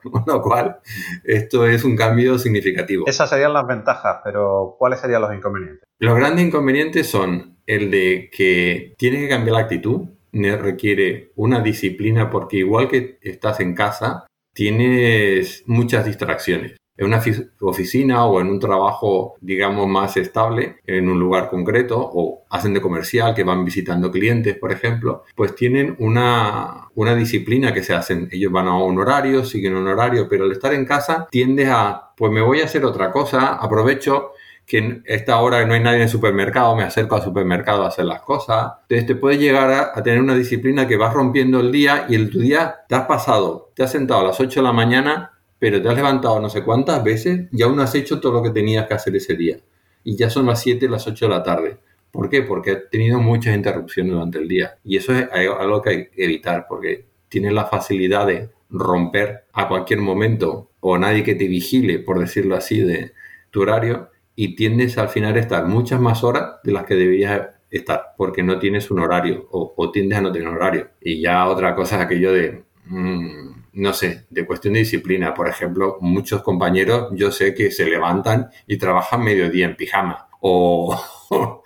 con 0.00 0.22
lo 0.28 0.40
cual 0.40 0.78
esto 1.24 1.66
es 1.66 1.82
un 1.82 1.96
cambio 1.96 2.38
significativo. 2.38 3.04
Esas 3.08 3.28
serían 3.28 3.52
las 3.52 3.66
ventajas, 3.66 4.20
pero 4.22 4.76
¿cuáles 4.78 5.00
serían 5.00 5.22
los 5.22 5.34
inconvenientes? 5.34 5.82
Los 5.98 6.14
grandes 6.14 6.46
inconvenientes 6.46 7.08
son 7.10 7.56
el 7.66 7.90
de 7.90 8.30
que 8.30 8.94
tienes 8.96 9.22
que 9.22 9.28
cambiar 9.28 9.56
la 9.56 9.62
actitud, 9.62 10.02
requiere 10.32 11.32
una 11.34 11.58
disciplina 11.60 12.30
porque 12.30 12.58
igual 12.58 12.86
que 12.86 13.18
estás 13.22 13.58
en 13.58 13.74
casa, 13.74 14.28
tienes 14.54 15.64
muchas 15.66 16.04
distracciones 16.04 16.76
en 16.96 17.06
una 17.06 17.22
oficina 17.60 18.24
o 18.24 18.40
en 18.40 18.48
un 18.48 18.58
trabajo, 18.58 19.34
digamos, 19.40 19.86
más 19.86 20.16
estable, 20.16 20.76
en 20.86 21.08
un 21.08 21.18
lugar 21.18 21.50
concreto, 21.50 21.98
o 21.98 22.44
hacen 22.50 22.74
de 22.74 22.80
comercial, 22.80 23.34
que 23.34 23.44
van 23.44 23.64
visitando 23.64 24.10
clientes, 24.10 24.56
por 24.56 24.72
ejemplo, 24.72 25.24
pues 25.34 25.54
tienen 25.54 25.96
una, 25.98 26.88
una 26.94 27.14
disciplina 27.14 27.74
que 27.74 27.82
se 27.82 27.94
hacen. 27.94 28.28
Ellos 28.32 28.50
van 28.50 28.68
a 28.68 28.76
un 28.76 28.98
horario, 28.98 29.44
siguen 29.44 29.76
un 29.76 29.86
horario, 29.86 30.28
pero 30.28 30.44
al 30.44 30.52
estar 30.52 30.72
en 30.72 30.86
casa 30.86 31.28
tiendes 31.30 31.68
a, 31.70 32.12
pues 32.16 32.32
me 32.32 32.40
voy 32.40 32.60
a 32.60 32.64
hacer 32.64 32.84
otra 32.84 33.10
cosa, 33.10 33.54
aprovecho 33.54 34.32
que 34.66 34.78
en 34.78 35.02
esta 35.06 35.38
hora 35.38 35.64
no 35.64 35.74
hay 35.74 35.80
nadie 35.80 35.98
en 35.98 36.02
el 36.02 36.08
supermercado, 36.08 36.74
me 36.74 36.82
acerco 36.82 37.14
al 37.14 37.22
supermercado 37.22 37.84
a 37.84 37.88
hacer 37.88 38.04
las 38.04 38.22
cosas. 38.22 38.72
Entonces 38.82 39.06
te 39.06 39.14
puedes 39.14 39.38
llegar 39.38 39.70
a, 39.94 40.02
tener 40.02 40.20
una 40.20 40.34
disciplina 40.34 40.88
que 40.88 40.96
vas 40.96 41.14
rompiendo 41.14 41.60
el 41.60 41.70
día 41.70 42.06
y 42.08 42.16
el 42.16 42.30
tu 42.30 42.40
día 42.40 42.74
te 42.88 42.96
has 42.96 43.06
pasado, 43.06 43.70
te 43.74 43.84
has 43.84 43.92
sentado 43.92 44.20
a 44.20 44.24
las 44.24 44.40
8 44.40 44.60
de 44.60 44.64
la 44.64 44.72
mañana 44.72 45.35
pero 45.58 45.80
te 45.80 45.88
has 45.88 45.96
levantado 45.96 46.40
no 46.40 46.48
sé 46.48 46.62
cuántas 46.62 47.02
veces 47.02 47.48
y 47.52 47.62
aún 47.62 47.80
has 47.80 47.94
hecho 47.94 48.20
todo 48.20 48.32
lo 48.32 48.42
que 48.42 48.50
tenías 48.50 48.86
que 48.86 48.94
hacer 48.94 49.16
ese 49.16 49.34
día. 49.34 49.58
Y 50.04 50.16
ya 50.16 50.30
son 50.30 50.46
las 50.46 50.60
7, 50.62 50.88
las 50.88 51.06
8 51.06 51.26
de 51.26 51.30
la 51.30 51.42
tarde. 51.42 51.78
¿Por 52.10 52.30
qué? 52.30 52.42
Porque 52.42 52.70
has 52.70 52.90
tenido 52.90 53.18
muchas 53.18 53.54
interrupciones 53.54 54.12
durante 54.12 54.38
el 54.38 54.48
día. 54.48 54.78
Y 54.84 54.96
eso 54.96 55.12
es 55.12 55.28
algo 55.32 55.82
que 55.82 55.90
hay 55.90 56.08
que 56.08 56.24
evitar, 56.24 56.66
porque 56.68 57.06
tienes 57.28 57.52
la 57.52 57.66
facilidad 57.66 58.26
de 58.26 58.50
romper 58.70 59.44
a 59.52 59.68
cualquier 59.68 60.00
momento 60.00 60.70
o 60.80 60.98
nadie 60.98 61.22
que 61.22 61.34
te 61.34 61.48
vigile, 61.48 61.98
por 61.98 62.18
decirlo 62.18 62.56
así, 62.56 62.80
de 62.80 63.12
tu 63.50 63.62
horario. 63.62 64.10
y 64.38 64.54
tiendes 64.54 64.98
al 64.98 65.08
final 65.08 65.34
a 65.36 65.40
estar 65.40 65.66
muchas 65.66 65.98
más 65.98 66.22
horas 66.22 66.56
de 66.62 66.70
las 66.72 66.84
que 66.84 66.94
deberías 66.94 67.48
estar, 67.70 68.14
porque 68.18 68.42
no 68.42 68.58
tienes 68.58 68.90
un 68.90 69.00
horario 69.00 69.48
o, 69.50 69.90
tiendes 69.90 70.18
a 70.18 70.20
no 70.20 70.30
tener 70.30 70.48
horario. 70.48 70.90
Y 71.00 71.22
ya 71.22 71.46
otra 71.46 71.74
cosa 71.74 71.96
es 71.96 72.02
aquello 72.02 72.32
de, 72.32 72.64
mm, 72.86 73.55
no 73.76 73.92
sé, 73.92 74.24
de 74.30 74.46
cuestión 74.46 74.74
de 74.74 74.80
disciplina. 74.80 75.34
Por 75.34 75.48
ejemplo, 75.48 75.98
muchos 76.00 76.42
compañeros 76.42 77.08
yo 77.12 77.30
sé 77.30 77.54
que 77.54 77.70
se 77.70 77.84
levantan 77.84 78.48
y 78.66 78.78
trabajan 78.78 79.22
mediodía 79.22 79.66
en 79.66 79.76
pijama. 79.76 80.28
O 80.40 80.98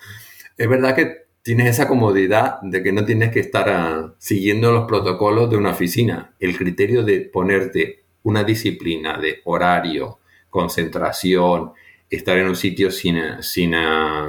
es 0.57 0.69
verdad 0.69 0.97
que 0.97 1.27
tienes 1.43 1.69
esa 1.69 1.87
comodidad 1.89 2.61
de 2.63 2.83
que 2.83 2.93
no 2.93 3.05
tienes 3.05 3.31
que 3.31 3.41
estar 3.41 3.69
ah, 3.69 4.15
siguiendo 4.19 4.73
los 4.73 4.87
protocolos 4.87 5.51
de 5.51 5.57
una 5.57 5.71
oficina. 5.71 6.35
El 6.41 6.57
criterio 6.57 7.05
de 7.05 7.21
ponerte 7.21 8.05
una 8.25 8.43
disciplina 8.43 9.17
de 9.19 9.41
horario, 9.45 10.19
concentración, 10.51 11.73
estar 12.11 12.37
en 12.39 12.49
un 12.49 12.57
sitio 12.57 12.91
sin, 12.91 13.19
sin, 13.41 13.73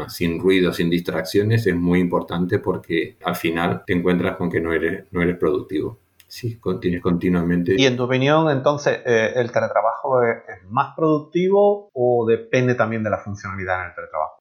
sin 0.08 0.40
ruido, 0.40 0.72
sin 0.72 0.90
distracciones, 0.92 1.66
es 1.66 1.76
muy 1.76 2.00
importante 2.00 2.60
porque 2.60 3.18
al 3.24 3.36
final 3.36 3.84
te 3.88 3.94
encuentras 3.94 4.38
con 4.38 4.52
que 4.52 4.62
no 4.62 4.72
eres, 4.72 5.06
no 5.10 5.22
eres 5.24 5.38
productivo. 5.38 6.01
Sí, 6.32 6.62
tienes 6.80 7.02
continuamente. 7.02 7.76
Y 7.78 7.86
en 7.86 7.98
tu 7.98 8.04
opinión, 8.04 8.50
entonces, 8.50 9.02
eh, 9.06 9.34
¿el 9.36 9.52
teletrabajo 9.52 10.24
es, 10.24 10.38
más 10.70 10.96
productivo 10.96 11.90
o 11.92 12.26
depende 12.26 12.74
también 12.76 13.04
de 13.04 13.10
la 13.10 13.18
funcionalidad 13.18 13.82
en 13.82 13.90
el 13.90 13.96
teletrabajo? 13.96 14.40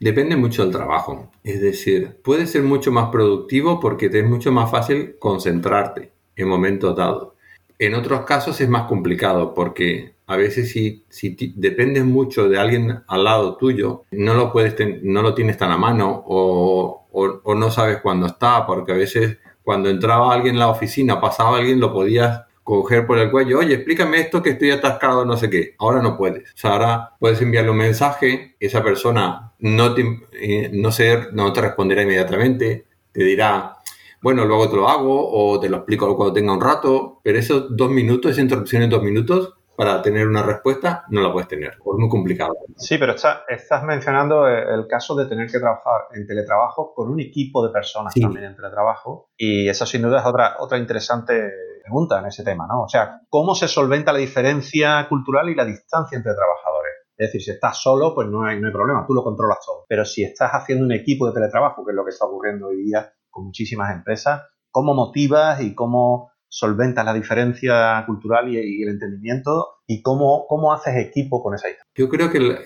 Depende 0.00 0.34
mucho 0.34 0.64
del 0.64 0.72
trabajo. 0.72 1.30
Es 1.44 1.60
decir, 1.60 2.20
puede 2.24 2.48
ser 2.48 2.64
mucho 2.64 2.90
más 2.90 3.10
productivo 3.10 3.78
porque 3.78 4.08
te 4.08 4.18
es 4.18 4.26
mucho 4.28 4.50
más 4.50 4.72
fácil 4.72 5.18
concentrarte 5.20 6.12
en 6.34 6.48
momentos 6.48 6.96
dados. 6.96 7.34
En 7.78 7.94
otros 7.94 8.22
casos 8.22 8.60
es 8.60 8.68
más 8.68 8.88
complicado 8.88 9.54
porque 9.54 10.16
a 10.26 10.36
veces 10.36 10.72
si, 10.72 11.04
si 11.10 11.36
dependes 11.54 12.04
mucho 12.04 12.48
de 12.48 12.58
alguien 12.58 13.04
al 13.06 13.22
lado 13.22 13.56
tuyo, 13.56 14.02
no 14.10 14.34
lo, 14.34 14.50
puedes 14.50 14.74
no 15.04 15.22
lo 15.22 15.32
tienes 15.32 15.56
tan 15.56 15.70
a 15.70 15.78
mano 15.78 16.24
o, 16.26 17.06
o, 17.12 17.54
no 17.54 17.70
sabes 17.70 18.00
cuándo 18.00 18.26
está, 18.26 18.66
porque 18.66 18.92
a 18.92 18.96
veces 18.96 19.38
cuando 19.62 19.88
entraba 19.88 20.32
alguien 20.32 20.54
en 20.54 20.60
la 20.60 20.68
oficina, 20.68 21.20
pasaba 21.20 21.58
alguien, 21.58 21.80
lo 21.80 21.92
podías 21.92 22.42
coger 22.62 23.06
por 23.06 23.18
el 23.18 23.30
cuello, 23.30 23.58
oye, 23.58 23.74
explícame 23.74 24.20
esto 24.20 24.42
que 24.42 24.50
estoy 24.50 24.70
atascado, 24.70 25.24
no 25.24 25.36
sé 25.36 25.50
qué. 25.50 25.74
Ahora 25.78 26.02
no 26.02 26.16
puedes. 26.16 26.50
O 26.50 26.56
sea, 26.56 26.72
ahora 26.72 27.16
puedes 27.18 27.40
enviarle 27.42 27.70
un 27.70 27.78
mensaje, 27.78 28.56
esa 28.60 28.82
persona 28.82 29.52
no 29.58 29.94
te, 29.94 30.20
eh, 30.32 30.70
no, 30.72 30.90
no 31.32 31.52
te 31.52 31.60
responderá 31.60 32.02
inmediatamente, 32.02 32.86
te 33.12 33.24
dirá, 33.24 33.76
bueno, 34.22 34.44
luego 34.44 34.68
te 34.70 34.76
lo 34.76 34.88
hago 34.88 35.30
o 35.32 35.58
te 35.58 35.68
lo 35.68 35.78
explico 35.78 36.16
cuando 36.16 36.32
tenga 36.32 36.52
un 36.52 36.60
rato, 36.60 37.20
pero 37.24 37.38
esos 37.38 37.76
dos 37.76 37.90
minutos, 37.90 38.32
esa 38.32 38.40
interrupción 38.42 38.82
en 38.82 38.90
dos 38.90 39.02
minutos, 39.02 39.54
para 39.80 40.02
tener 40.02 40.28
una 40.28 40.42
respuesta, 40.42 41.04
no 41.08 41.22
la 41.22 41.32
puedes 41.32 41.48
tener. 41.48 41.70
Es 41.70 41.78
muy 41.80 42.10
complicado. 42.10 42.52
Sí, 42.76 42.98
pero 42.98 43.14
estás 43.14 43.82
mencionando 43.82 44.46
el 44.46 44.86
caso 44.86 45.14
de 45.14 45.24
tener 45.24 45.50
que 45.50 45.58
trabajar 45.58 46.02
en 46.12 46.26
teletrabajo 46.26 46.92
con 46.94 47.10
un 47.10 47.18
equipo 47.18 47.66
de 47.66 47.72
personas 47.72 48.12
también 48.12 48.44
en 48.44 48.56
teletrabajo. 48.56 49.30
Y 49.38 49.70
eso 49.70 49.86
sin 49.86 50.02
duda 50.02 50.20
es 50.20 50.26
otra, 50.26 50.56
otra 50.58 50.76
interesante 50.76 51.50
pregunta 51.82 52.18
en 52.18 52.26
ese 52.26 52.44
tema, 52.44 52.66
¿no? 52.66 52.82
O 52.82 52.88
sea, 52.90 53.22
¿cómo 53.30 53.54
se 53.54 53.68
solventa 53.68 54.12
la 54.12 54.18
diferencia 54.18 55.08
cultural 55.08 55.48
y 55.48 55.54
la 55.54 55.64
distancia 55.64 56.14
entre 56.14 56.34
trabajadores? 56.34 56.92
Es 57.16 57.28
decir, 57.28 57.42
si 57.42 57.50
estás 57.52 57.80
solo, 57.80 58.14
pues 58.14 58.28
no 58.28 58.44
hay, 58.44 58.60
no 58.60 58.66
hay 58.66 58.72
problema, 58.74 59.06
tú 59.06 59.14
lo 59.14 59.24
controlas 59.24 59.60
todo. 59.64 59.86
Pero 59.88 60.04
si 60.04 60.24
estás 60.24 60.50
haciendo 60.52 60.84
un 60.84 60.92
equipo 60.92 61.26
de 61.26 61.32
teletrabajo, 61.32 61.86
que 61.86 61.92
es 61.92 61.96
lo 61.96 62.04
que 62.04 62.10
está 62.10 62.26
ocurriendo 62.26 62.66
hoy 62.66 62.84
día 62.84 63.14
con 63.30 63.46
muchísimas 63.46 63.96
empresas, 63.96 64.42
¿cómo 64.70 64.92
motivas 64.92 65.62
y 65.62 65.74
cómo 65.74 66.29
solventas 66.50 67.04
la 67.04 67.14
diferencia 67.14 68.04
cultural 68.06 68.52
y, 68.52 68.82
el 68.82 68.88
entendimiento 68.90 69.78
y 69.86 70.02
cómo, 70.02 70.46
cómo 70.48 70.72
haces 70.72 70.96
equipo 70.96 71.42
con 71.42 71.54
esa 71.54 71.68
idea. 71.68 71.86
Yo 71.94 72.08
creo 72.08 72.30
que 72.30 72.38
el, 72.38 72.58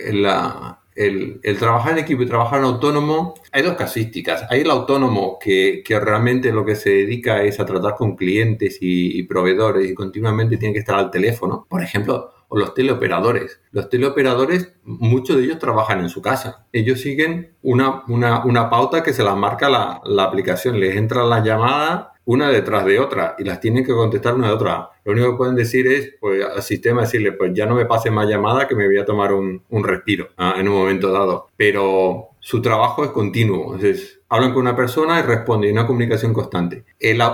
el, 0.97 1.59
trabajar 1.59 1.93
en 1.93 1.99
equipo 1.99 2.23
y 2.23 2.26
trabajar 2.26 2.61
en 2.61 2.64
autónomo, 2.64 3.35
hay 3.53 3.62
dos 3.62 3.75
casísticas. 3.75 4.47
Hay 4.50 4.62
el 4.62 4.71
autónomo 4.71 5.38
que, 5.38 5.83
que 5.85 6.00
realmente 6.00 6.50
lo 6.50 6.64
que 6.64 6.76
se 6.76 6.91
dedica 6.91 7.43
es 7.43 7.61
a 7.61 7.67
tratar 7.67 7.95
con 7.95 8.17
clientes 8.17 8.79
y, 8.81 9.23
proveedores 9.25 9.91
y 9.91 9.95
continuamente 9.95 10.57
tiene 10.57 10.73
que 10.73 10.81
estar 10.81 10.99
al 10.99 11.11
teléfono. 11.11 11.67
Por 11.69 11.83
ejemplo, 11.83 12.31
o 12.49 12.59
los 12.59 12.73
teleoperadores. 12.73 13.61
Los 13.71 13.91
teleoperadores, 13.91 14.75
muchos 14.85 15.37
de 15.37 15.45
ellos 15.45 15.59
trabajan 15.59 16.00
en 16.00 16.09
su 16.09 16.23
casa. 16.23 16.67
Ellos 16.73 17.00
siguen 17.00 17.55
una, 17.62 18.03
una, 18.09 18.45
una 18.45 18.71
pauta 18.71 19.03
que 19.03 19.12
se 19.12 19.25
las 19.25 19.37
marca 19.37 19.69
la, 19.69 20.00
la 20.05 20.25
aplicación. 20.25 20.81
Les 20.81 20.97
entra 20.97 21.25
la 21.25 21.43
llamada 21.43 22.13
una 22.26 22.49
detrás 22.49 22.85
de 22.85 22.99
otra 22.99 23.37
y 23.38 23.45
las 23.45 23.61
tienen 23.61 23.85
que 23.85 23.93
contestar 23.93 24.35
una 24.35 24.49
de 24.49 24.54
otra. 24.54 24.90
Lo 25.04 25.12
único 25.12 25.31
que 25.33 25.37
pueden 25.37 25.54
decir 25.54 25.87
es 25.87 26.14
pues, 26.21 26.45
al 26.45 26.62
sistema 26.62 27.02
decirle, 27.02 27.33
pues 27.33 27.52
ya 27.54 27.66
no 27.66 27.75
me 27.75 27.87
pase 27.87 28.11
más 28.11 28.28
llamada 28.28 28.66
que 28.66 28.75
me 28.75 28.87
voy 28.87 28.99
a 28.99 29.04
tomar 29.04 29.33
un, 29.33 29.62
un 29.69 29.85
respiro 29.85 30.28
¿ah? 30.37 30.54
en 30.59 30.69
un 30.69 30.75
momento 30.75 31.12
dado. 31.12 31.49
Pero 31.57 32.31
su 32.40 32.62
trabajo 32.62 33.04
es 33.04 33.11
continuo. 33.11 33.75
Entonces, 33.75 34.21
hablan 34.28 34.52
con 34.52 34.62
una 34.62 34.76
persona 34.76 35.21
y 35.21 35.23
responden, 35.23 35.73
una 35.73 35.87
comunicación 35.87 36.33
constante. 36.33 36.85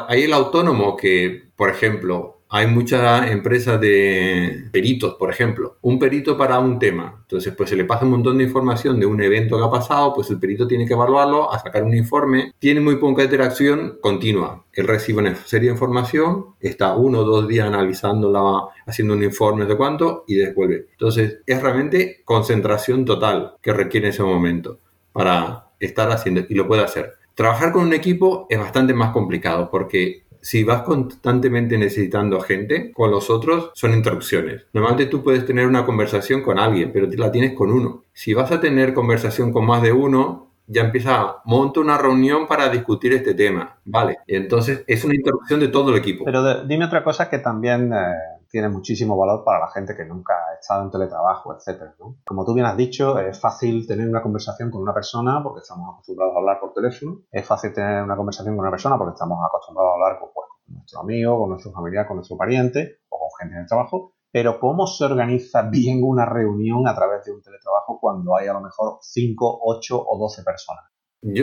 Hay 0.08 0.22
el 0.22 0.32
autónomo 0.32 0.96
que, 0.96 1.50
por 1.56 1.70
ejemplo, 1.70 2.39
hay 2.52 2.66
muchas 2.66 3.30
empresas 3.30 3.80
de 3.80 4.68
peritos, 4.72 5.14
por 5.14 5.30
ejemplo. 5.30 5.76
Un 5.82 6.00
perito 6.00 6.36
para 6.36 6.58
un 6.58 6.80
tema. 6.80 7.20
Entonces, 7.22 7.54
pues 7.56 7.70
se 7.70 7.76
le 7.76 7.84
pasa 7.84 8.04
un 8.04 8.10
montón 8.10 8.38
de 8.38 8.44
información 8.44 8.98
de 8.98 9.06
un 9.06 9.22
evento 9.22 9.56
que 9.56 9.64
ha 9.64 9.70
pasado, 9.70 10.12
pues 10.12 10.30
el 10.30 10.40
perito 10.40 10.66
tiene 10.66 10.84
que 10.84 10.94
evaluarlo, 10.94 11.52
a 11.52 11.60
sacar 11.60 11.84
un 11.84 11.94
informe. 11.94 12.52
Tiene 12.58 12.80
muy 12.80 12.96
poca 12.96 13.22
interacción 13.22 13.98
continua. 14.00 14.64
Él 14.72 14.88
recibe 14.88 15.20
una 15.20 15.36
serie 15.36 15.68
de 15.68 15.74
información, 15.74 16.46
está 16.58 16.96
uno 16.96 17.20
o 17.20 17.24
dos 17.24 17.46
días 17.46 17.68
analizándola, 17.68 18.64
haciendo 18.84 19.14
un 19.14 19.22
informe 19.22 19.64
de 19.66 19.76
cuánto 19.76 20.24
y 20.26 20.34
devuelve. 20.34 20.88
Entonces, 20.90 21.38
es 21.46 21.62
realmente 21.62 22.22
concentración 22.24 23.04
total 23.04 23.54
que 23.62 23.72
requiere 23.72 24.08
ese 24.08 24.24
momento 24.24 24.80
para 25.12 25.70
estar 25.78 26.10
haciendo 26.10 26.42
y 26.48 26.54
lo 26.54 26.66
puede 26.66 26.82
hacer. 26.82 27.14
Trabajar 27.34 27.70
con 27.72 27.84
un 27.84 27.92
equipo 27.92 28.48
es 28.50 28.58
bastante 28.58 28.92
más 28.92 29.12
complicado 29.12 29.70
porque 29.70 30.24
si 30.40 30.64
vas 30.64 30.82
constantemente 30.82 31.76
necesitando 31.78 32.40
gente, 32.40 32.92
con 32.92 33.10
los 33.10 33.30
otros 33.30 33.70
son 33.74 33.94
interrupciones. 33.94 34.66
Normalmente 34.72 35.10
tú 35.10 35.22
puedes 35.22 35.44
tener 35.46 35.66
una 35.66 35.84
conversación 35.84 36.42
con 36.42 36.58
alguien, 36.58 36.92
pero 36.92 37.06
la 37.06 37.30
tienes 37.30 37.54
con 37.54 37.70
uno. 37.70 38.04
Si 38.12 38.34
vas 38.34 38.50
a 38.52 38.60
tener 38.60 38.94
conversación 38.94 39.52
con 39.52 39.66
más 39.66 39.82
de 39.82 39.92
uno, 39.92 40.50
ya 40.66 40.82
empieza, 40.82 41.36
monta 41.44 41.80
una 41.80 41.98
reunión 41.98 42.46
para 42.46 42.68
discutir 42.68 43.12
este 43.12 43.34
tema, 43.34 43.76
¿vale? 43.84 44.18
Entonces 44.26 44.84
es 44.86 45.04
una 45.04 45.16
interrupción 45.16 45.58
de 45.58 45.68
todo 45.68 45.90
el 45.90 45.98
equipo. 45.98 46.24
Pero 46.24 46.64
dime 46.64 46.84
otra 46.84 47.02
cosa 47.02 47.28
que 47.28 47.38
también 47.38 47.92
eh, 47.92 48.39
tiene 48.50 48.68
muchísimo 48.68 49.16
valor 49.16 49.44
para 49.44 49.60
la 49.60 49.68
gente 49.68 49.94
que 49.96 50.04
nunca 50.04 50.34
ha 50.34 50.54
estado 50.54 50.82
en 50.82 50.90
teletrabajo, 50.90 51.54
etcétera. 51.54 51.94
Como 52.26 52.44
tú 52.44 52.52
bien 52.52 52.66
has 52.66 52.76
dicho, 52.76 53.18
es 53.18 53.40
fácil 53.40 53.86
tener 53.86 54.08
una 54.08 54.22
conversación 54.22 54.70
con 54.70 54.82
una 54.82 54.92
persona 54.92 55.40
porque 55.42 55.60
estamos 55.60 55.88
acostumbrados 55.92 56.34
a 56.34 56.38
hablar 56.38 56.60
por 56.60 56.72
teléfono. 56.72 57.20
Es 57.30 57.46
fácil 57.46 57.72
tener 57.72 58.02
una 58.02 58.16
conversación 58.16 58.56
con 58.56 58.64
una 58.64 58.72
persona 58.72 58.98
porque 58.98 59.14
estamos 59.14 59.38
acostumbrados 59.46 59.92
a 59.92 59.94
hablar 59.94 60.18
pues, 60.18 60.32
con, 60.34 60.74
nuestro 60.74 61.00
amigo, 61.00 61.38
con 61.38 61.50
nuestro 61.50 61.72
familiar, 61.72 62.06
con 62.08 62.16
nuestro 62.16 62.36
pariente 62.36 62.98
o 63.08 63.18
con 63.20 63.28
gente 63.38 63.54
en 63.54 63.60
el 63.62 63.68
trabajo. 63.68 64.14
Pero 64.32 64.58
¿cómo 64.58 64.86
se 64.86 65.04
organiza 65.04 65.62
bien 65.62 66.00
una 66.02 66.26
reunión 66.26 66.86
a 66.88 66.94
través 66.94 67.24
de 67.24 67.32
un 67.32 67.42
teletrabajo 67.42 67.98
cuando 68.00 68.36
hay 68.36 68.48
a 68.48 68.52
lo 68.52 68.60
mejor 68.60 68.98
5, 69.00 69.60
8 69.62 70.06
o 70.08 70.18
12 70.18 70.42
personas? 70.42 70.84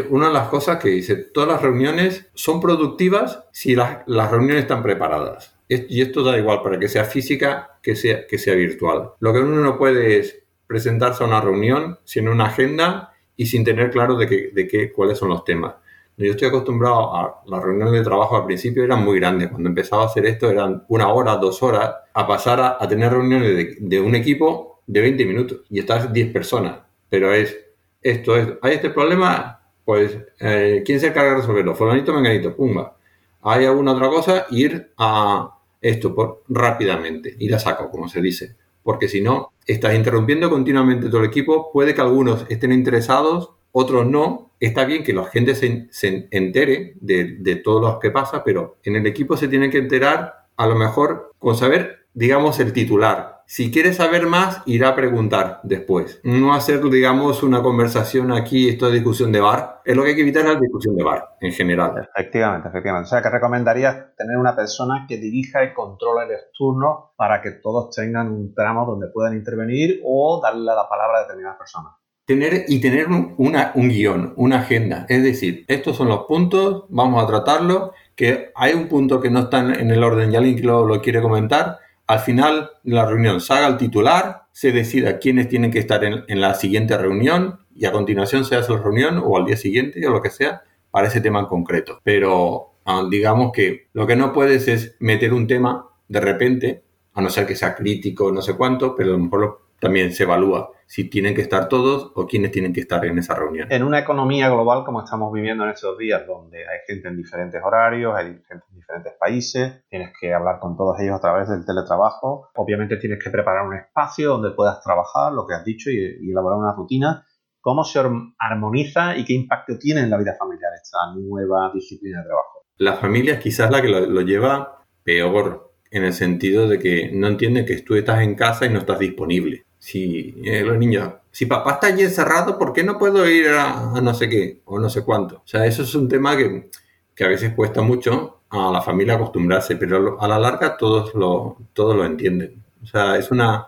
Una 0.09 0.27
de 0.27 0.33
las 0.33 0.49
cosas 0.49 0.77
que 0.77 0.89
dice, 0.89 1.15
todas 1.15 1.47
las 1.47 1.61
reuniones 1.61 2.29
son 2.33 2.59
productivas 2.59 3.47
si 3.51 3.75
las 3.75 4.31
reuniones 4.31 4.63
están 4.63 4.81
preparadas 4.81 5.56
y 5.69 6.01
esto 6.01 6.23
da 6.23 6.37
igual 6.37 6.61
para 6.61 6.79
que 6.79 6.87
sea 6.87 7.03
física 7.03 7.77
que 7.83 7.95
sea, 7.95 8.27
que 8.27 8.37
sea 8.37 8.55
virtual. 8.55 9.11
Lo 9.19 9.33
que 9.33 9.39
uno 9.39 9.61
no 9.61 9.77
puede 9.77 10.19
es 10.19 10.43
presentarse 10.65 11.23
a 11.23 11.27
una 11.27 11.41
reunión 11.41 11.99
sin 12.03 12.27
una 12.27 12.45
agenda 12.45 13.13
y 13.35 13.45
sin 13.45 13.63
tener 13.63 13.91
claro 13.91 14.15
de, 14.17 14.27
qué, 14.27 14.49
de 14.53 14.67
qué, 14.67 14.91
cuáles 14.91 15.17
son 15.17 15.29
los 15.29 15.43
temas. 15.43 15.75
Yo 16.17 16.31
estoy 16.31 16.47
acostumbrado 16.47 17.15
a 17.15 17.43
las 17.45 17.63
reuniones 17.63 17.93
de 17.93 18.03
trabajo 18.03 18.35
al 18.35 18.45
principio 18.45 18.83
eran 18.83 19.03
muy 19.05 19.19
grandes. 19.19 19.49
Cuando 19.49 19.69
empezaba 19.69 20.03
a 20.03 20.05
hacer 20.07 20.25
esto 20.25 20.49
eran 20.49 20.83
una 20.87 21.09
hora, 21.09 21.37
dos 21.37 21.61
horas, 21.61 21.93
a 22.13 22.25
pasar 22.25 22.59
a, 22.79 22.87
tener 22.87 23.11
reuniones 23.11 23.77
de, 23.79 24.01
un 24.01 24.15
equipo 24.15 24.81
de 24.87 25.01
20 25.01 25.25
minutos 25.25 25.61
y 25.69 25.79
estás 25.79 26.11
10 26.11 26.33
personas. 26.33 26.79
Pero 27.07 27.31
es, 27.33 27.55
esto 28.01 28.35
es, 28.35 28.47
hay 28.63 28.75
este 28.75 28.89
problema, 28.89 29.61
pues, 29.85 30.17
eh, 30.39 30.81
¿quién 30.83 30.99
se 30.99 31.07
encarga 31.07 31.31
de 31.31 31.37
resolverlo? 31.37 31.75
Fulanito, 31.75 32.13
menganito, 32.13 32.55
pumba. 32.55 32.97
Hay 33.43 33.65
alguna 33.65 33.93
otra 33.93 34.09
cosa, 34.09 34.47
ir 34.49 34.91
a, 34.97 35.56
esto 35.89 36.13
por, 36.13 36.43
rápidamente 36.47 37.35
y 37.37 37.49
la 37.49 37.59
saco, 37.59 37.89
como 37.89 38.07
se 38.07 38.21
dice. 38.21 38.55
Porque 38.83 39.07
si 39.07 39.21
no, 39.21 39.53
estás 39.65 39.95
interrumpiendo 39.95 40.49
continuamente 40.49 41.09
todo 41.09 41.21
el 41.21 41.27
equipo. 41.27 41.71
Puede 41.71 41.93
que 41.93 42.01
algunos 42.01 42.45
estén 42.49 42.71
interesados, 42.71 43.51
otros 43.71 44.05
no. 44.05 44.51
Está 44.59 44.85
bien 44.85 45.03
que 45.03 45.13
la 45.13 45.25
gente 45.25 45.55
se, 45.55 45.87
se 45.91 46.27
entere 46.31 46.93
de, 46.99 47.37
de 47.39 47.55
todo 47.57 47.81
lo 47.81 47.99
que 47.99 48.11
pasa, 48.11 48.43
pero 48.43 48.77
en 48.83 48.95
el 48.95 49.05
equipo 49.05 49.37
se 49.37 49.47
tiene 49.47 49.69
que 49.69 49.77
enterar 49.77 50.47
a 50.55 50.67
lo 50.67 50.75
mejor 50.75 51.33
con 51.37 51.55
saber, 51.55 52.07
digamos, 52.13 52.59
el 52.59 52.73
titular. 52.73 53.36
Si 53.49 53.71
quiere 53.71 53.93
saber 53.93 54.27
más, 54.27 54.61
irá 54.65 54.89
a 54.89 54.95
preguntar 54.95 55.61
después. 55.63 56.19
No 56.25 56.53
hacer, 56.53 56.83
digamos, 56.83 57.43
una 57.43 57.61
conversación 57.61 58.33
aquí, 58.33 58.67
esto 58.67 58.87
de 58.87 58.95
discusión 58.95 59.31
de 59.31 59.39
bar. 59.39 59.79
Es 59.85 59.95
lo 59.95 60.03
que 60.03 60.09
hay 60.09 60.15
que 60.17 60.23
evitar 60.23 60.43
la 60.43 60.59
discusión 60.59 60.97
de 60.97 61.03
bar, 61.05 61.37
en 61.39 61.53
general. 61.53 62.09
Efectivamente, 62.13 62.67
efectivamente. 62.67 63.07
O 63.07 63.09
sea, 63.09 63.21
que 63.21 63.29
recomendarías 63.29 64.13
tener 64.17 64.35
una 64.35 64.53
persona 64.53 65.05
que 65.07 65.15
dirija 65.15 65.63
y 65.63 65.73
controle 65.73 66.25
el 66.25 66.41
turno 66.57 67.13
para 67.15 67.41
que 67.41 67.51
todos 67.51 67.95
tengan 67.95 68.29
un 68.33 68.53
tramo 68.53 68.85
donde 68.85 69.07
puedan 69.07 69.33
intervenir 69.33 70.01
o 70.03 70.41
darle 70.43 70.65
la 70.65 70.89
palabra 70.89 71.19
a 71.19 71.21
determinadas 71.21 71.57
personas. 71.57 71.93
Tener, 72.25 72.65
y 72.67 72.81
tener 72.81 73.07
un, 73.07 73.33
una, 73.37 73.71
un 73.75 73.87
guion, 73.87 74.33
una 74.35 74.59
agenda. 74.59 75.05
Es 75.07 75.23
decir, 75.23 75.63
estos 75.69 75.95
son 75.95 76.09
los 76.09 76.25
puntos, 76.25 76.83
vamos 76.89 77.23
a 77.23 77.27
tratarlo, 77.27 77.93
que 78.13 78.51
hay 78.55 78.73
un 78.73 78.89
punto 78.89 79.21
que 79.21 79.31
no 79.31 79.39
está 79.39 79.59
en 79.59 79.89
el 79.89 80.03
orden 80.03 80.33
y 80.33 80.35
alguien 80.35 80.57
que 80.57 80.63
lo, 80.63 80.85
lo 80.85 81.01
quiere 81.01 81.21
comentar, 81.21 81.77
al 82.07 82.19
final 82.19 82.71
de 82.83 82.95
la 82.95 83.05
reunión 83.05 83.41
se 83.41 83.53
haga 83.53 83.67
el 83.67 83.77
titular, 83.77 84.47
se 84.51 84.71
decida 84.71 85.19
quiénes 85.19 85.49
tienen 85.49 85.71
que 85.71 85.79
estar 85.79 86.03
en, 86.03 86.41
la 86.41 86.55
siguiente 86.55 86.97
reunión 86.97 87.59
y 87.75 87.85
a 87.85 87.91
continuación 87.91 88.45
se 88.45 88.55
hace 88.55 88.73
la 88.73 88.81
reunión 88.81 89.21
o 89.23 89.37
al 89.37 89.45
día 89.45 89.57
siguiente 89.57 90.05
o 90.07 90.11
lo 90.11 90.21
que 90.21 90.29
sea 90.29 90.63
para 90.89 91.07
ese 91.07 91.21
tema 91.21 91.41
en 91.41 91.45
concreto. 91.45 91.99
Pero 92.03 92.71
ah, 92.85 93.03
digamos 93.09 93.51
que 93.51 93.87
lo 93.93 94.07
que 94.07 94.15
no 94.15 94.31
puedes 94.33 94.67
es 94.67 94.95
meter 94.99 95.33
un 95.33 95.47
tema 95.47 95.85
de 96.07 96.21
repente, 96.21 96.83
a 97.13 97.21
no 97.21 97.29
ser 97.29 97.45
que 97.45 97.55
sea 97.55 97.75
crítico, 97.75 98.31
no 98.31 98.41
sé 98.41 98.55
cuánto, 98.55 98.95
pero 98.95 99.09
a 99.09 99.17
lo 99.17 99.19
mejor 99.19 99.61
también 99.79 100.13
se 100.13 100.23
evalúa 100.23 100.71
si 100.87 101.09
tienen 101.09 101.35
que 101.35 101.41
estar 101.41 101.67
todos 101.67 102.13
o 102.15 102.25
quiénes 102.25 102.51
tienen 102.51 102.71
que 102.71 102.79
estar 102.79 103.03
en 103.05 103.19
esa 103.19 103.35
reunión. 103.35 103.67
En 103.69 103.83
una 103.83 103.99
economía 103.99 104.49
global 104.49 104.85
como 104.85 105.03
estamos 105.03 105.33
viviendo 105.33 105.65
en 105.65 105.71
estos 105.71 105.97
días, 105.97 106.25
donde 106.25 106.59
hay 106.59 106.79
gente 106.87 107.09
en 107.09 107.17
diferentes 107.17 107.61
horarios, 107.61 108.15
hay 108.15 108.27
gente 108.47 108.65
en 108.69 108.75
diferentes 108.75 109.13
países, 109.19 109.83
tienes 109.89 110.13
que 110.19 110.33
hablar 110.33 110.59
con 110.59 110.77
todos 110.77 110.97
ellos 111.01 111.15
a 111.15 111.19
través 111.19 111.49
del 111.49 111.65
teletrabajo, 111.65 112.49
obviamente 112.55 112.95
tienes 112.95 113.21
que 113.21 113.29
preparar 113.29 113.67
un 113.67 113.75
espacio 113.75 114.29
donde 114.29 114.51
puedas 114.51 114.81
trabajar, 114.81 115.33
lo 115.33 115.45
que 115.45 115.55
has 115.55 115.65
dicho, 115.65 115.91
y, 115.91 116.31
elaborar 116.31 116.57
una 116.57 116.73
rutina. 116.73 117.25
¿Cómo 117.59 117.83
se 117.83 117.99
armoniza 118.39 119.17
y 119.17 119.25
qué 119.25 119.33
impacto 119.33 119.77
tiene 119.77 120.01
en 120.01 120.09
la 120.09 120.17
vida 120.17 120.35
familiar 120.39 120.71
esta 120.73 120.99
nueva 121.15 121.69
disciplina 121.73 122.19
de 122.19 122.27
trabajo? 122.27 122.63
La 122.77 122.93
familia 122.93 123.33
es 123.33 123.39
quizás 123.41 123.69
la 123.69 123.81
que 123.81 123.89
lo, 123.89 123.99
lo 124.05 124.21
lleva 124.21 124.85
peor, 125.03 125.73
en 125.91 126.05
el 126.05 126.13
sentido 126.13 126.67
de 126.67 126.79
que 126.79 127.11
no 127.13 127.27
entiende 127.27 127.65
que 127.65 127.81
tú 127.81 127.95
estás 127.95 128.21
en 128.21 128.35
casa 128.35 128.65
y 128.65 128.69
no 128.69 128.79
estás 128.79 128.99
disponible 128.99 129.66
si 129.87 130.35
eh, 130.43 130.63
los 130.65 130.77
niños, 130.77 131.13
si 131.31 131.45
papá 131.45 131.75
está 131.75 131.87
allí 131.87 132.03
encerrado, 132.03 132.59
¿por 132.59 132.73
qué 132.73 132.83
no 132.83 132.97
puedo 132.97 133.25
ir 133.25 133.47
a, 133.47 134.01
no 134.01 134.13
sé 134.13 134.27
qué 134.27 134.59
o 134.65 134.79
no 134.79 134.89
sé 134.89 135.05
cuánto? 135.05 135.37
O 135.37 135.47
sea, 135.47 135.65
eso 135.65 135.83
es 135.83 135.95
un 135.95 136.09
tema 136.09 136.35
que, 136.35 136.69
que, 137.15 137.23
a 137.23 137.29
veces 137.29 137.53
cuesta 137.53 137.81
mucho 137.81 138.41
a 138.49 138.69
la 138.69 138.81
familia 138.81 139.13
acostumbrarse, 139.13 139.77
pero 139.77 140.21
a 140.21 140.27
la 140.27 140.37
larga 140.39 140.75
todos 140.75 141.15
lo, 141.15 141.55
todos 141.71 141.95
lo 141.95 142.03
entienden. 142.03 142.61
O 142.83 142.85
sea, 142.85 143.15
es 143.15 143.31
una, 143.31 143.67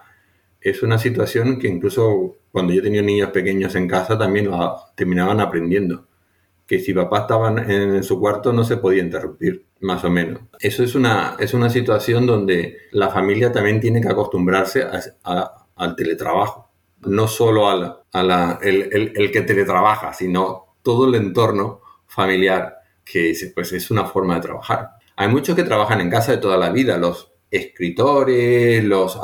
es 0.59 0.83
una 0.83 0.97
situación 0.97 1.57
que 1.57 1.69
incluso 1.69 2.35
cuando 2.51 2.73
yo 2.73 2.81
tenía 2.81 3.01
niños 3.01 3.29
pequeños 3.29 3.73
en 3.75 3.87
casa 3.87 4.17
también 4.17 4.51
lo 4.51 4.77
terminaban 4.95 5.39
aprendiendo. 5.39 6.05
Que 6.67 6.79
si 6.79 6.93
papá 6.93 7.19
estaba 7.19 7.47
en, 7.47 8.03
su 8.03 8.19
cuarto 8.19 8.51
no 8.51 8.65
se 8.65 8.75
podía 8.75 9.03
interrumpir, 9.03 9.63
más 9.79 10.03
o 10.03 10.09
menos. 10.09 10.41
Eso 10.59 10.83
es 10.83 10.95
una, 10.95 11.37
es 11.39 11.53
una 11.53 11.69
situación 11.69 12.25
donde 12.25 12.75
la 12.91 13.07
familia 13.07 13.53
también 13.53 13.79
tiene 13.79 14.01
que 14.01 14.09
acostumbrarse 14.09 14.83
a 15.23 15.58
al 15.79 15.95
teletrabajo. 15.95 16.69
No 17.01 17.27
solo 17.27 17.69
al, 17.69 17.97
a 18.11 18.23
la, 18.23 18.59
el, 18.61 19.13
el, 19.15 19.31
que 19.31 19.41
teletrabaja, 19.41 20.13
sino 20.13 20.75
todo 20.83 21.07
el 21.07 21.15
entorno 21.15 21.81
familiar 22.05 22.79
que 23.05 23.33
pues, 23.55 23.71
es 23.71 23.89
una 23.89 24.05
forma 24.05 24.35
de 24.35 24.41
trabajar. 24.41 24.91
Hay 25.15 25.29
muchos 25.29 25.55
que 25.55 25.63
trabajan 25.63 26.01
en 26.01 26.09
casa 26.09 26.33
de 26.33 26.37
toda 26.37 26.57
la 26.57 26.69
vida, 26.69 26.97
los 26.97 27.31
escritores, 27.49 28.83
los, 28.83 29.17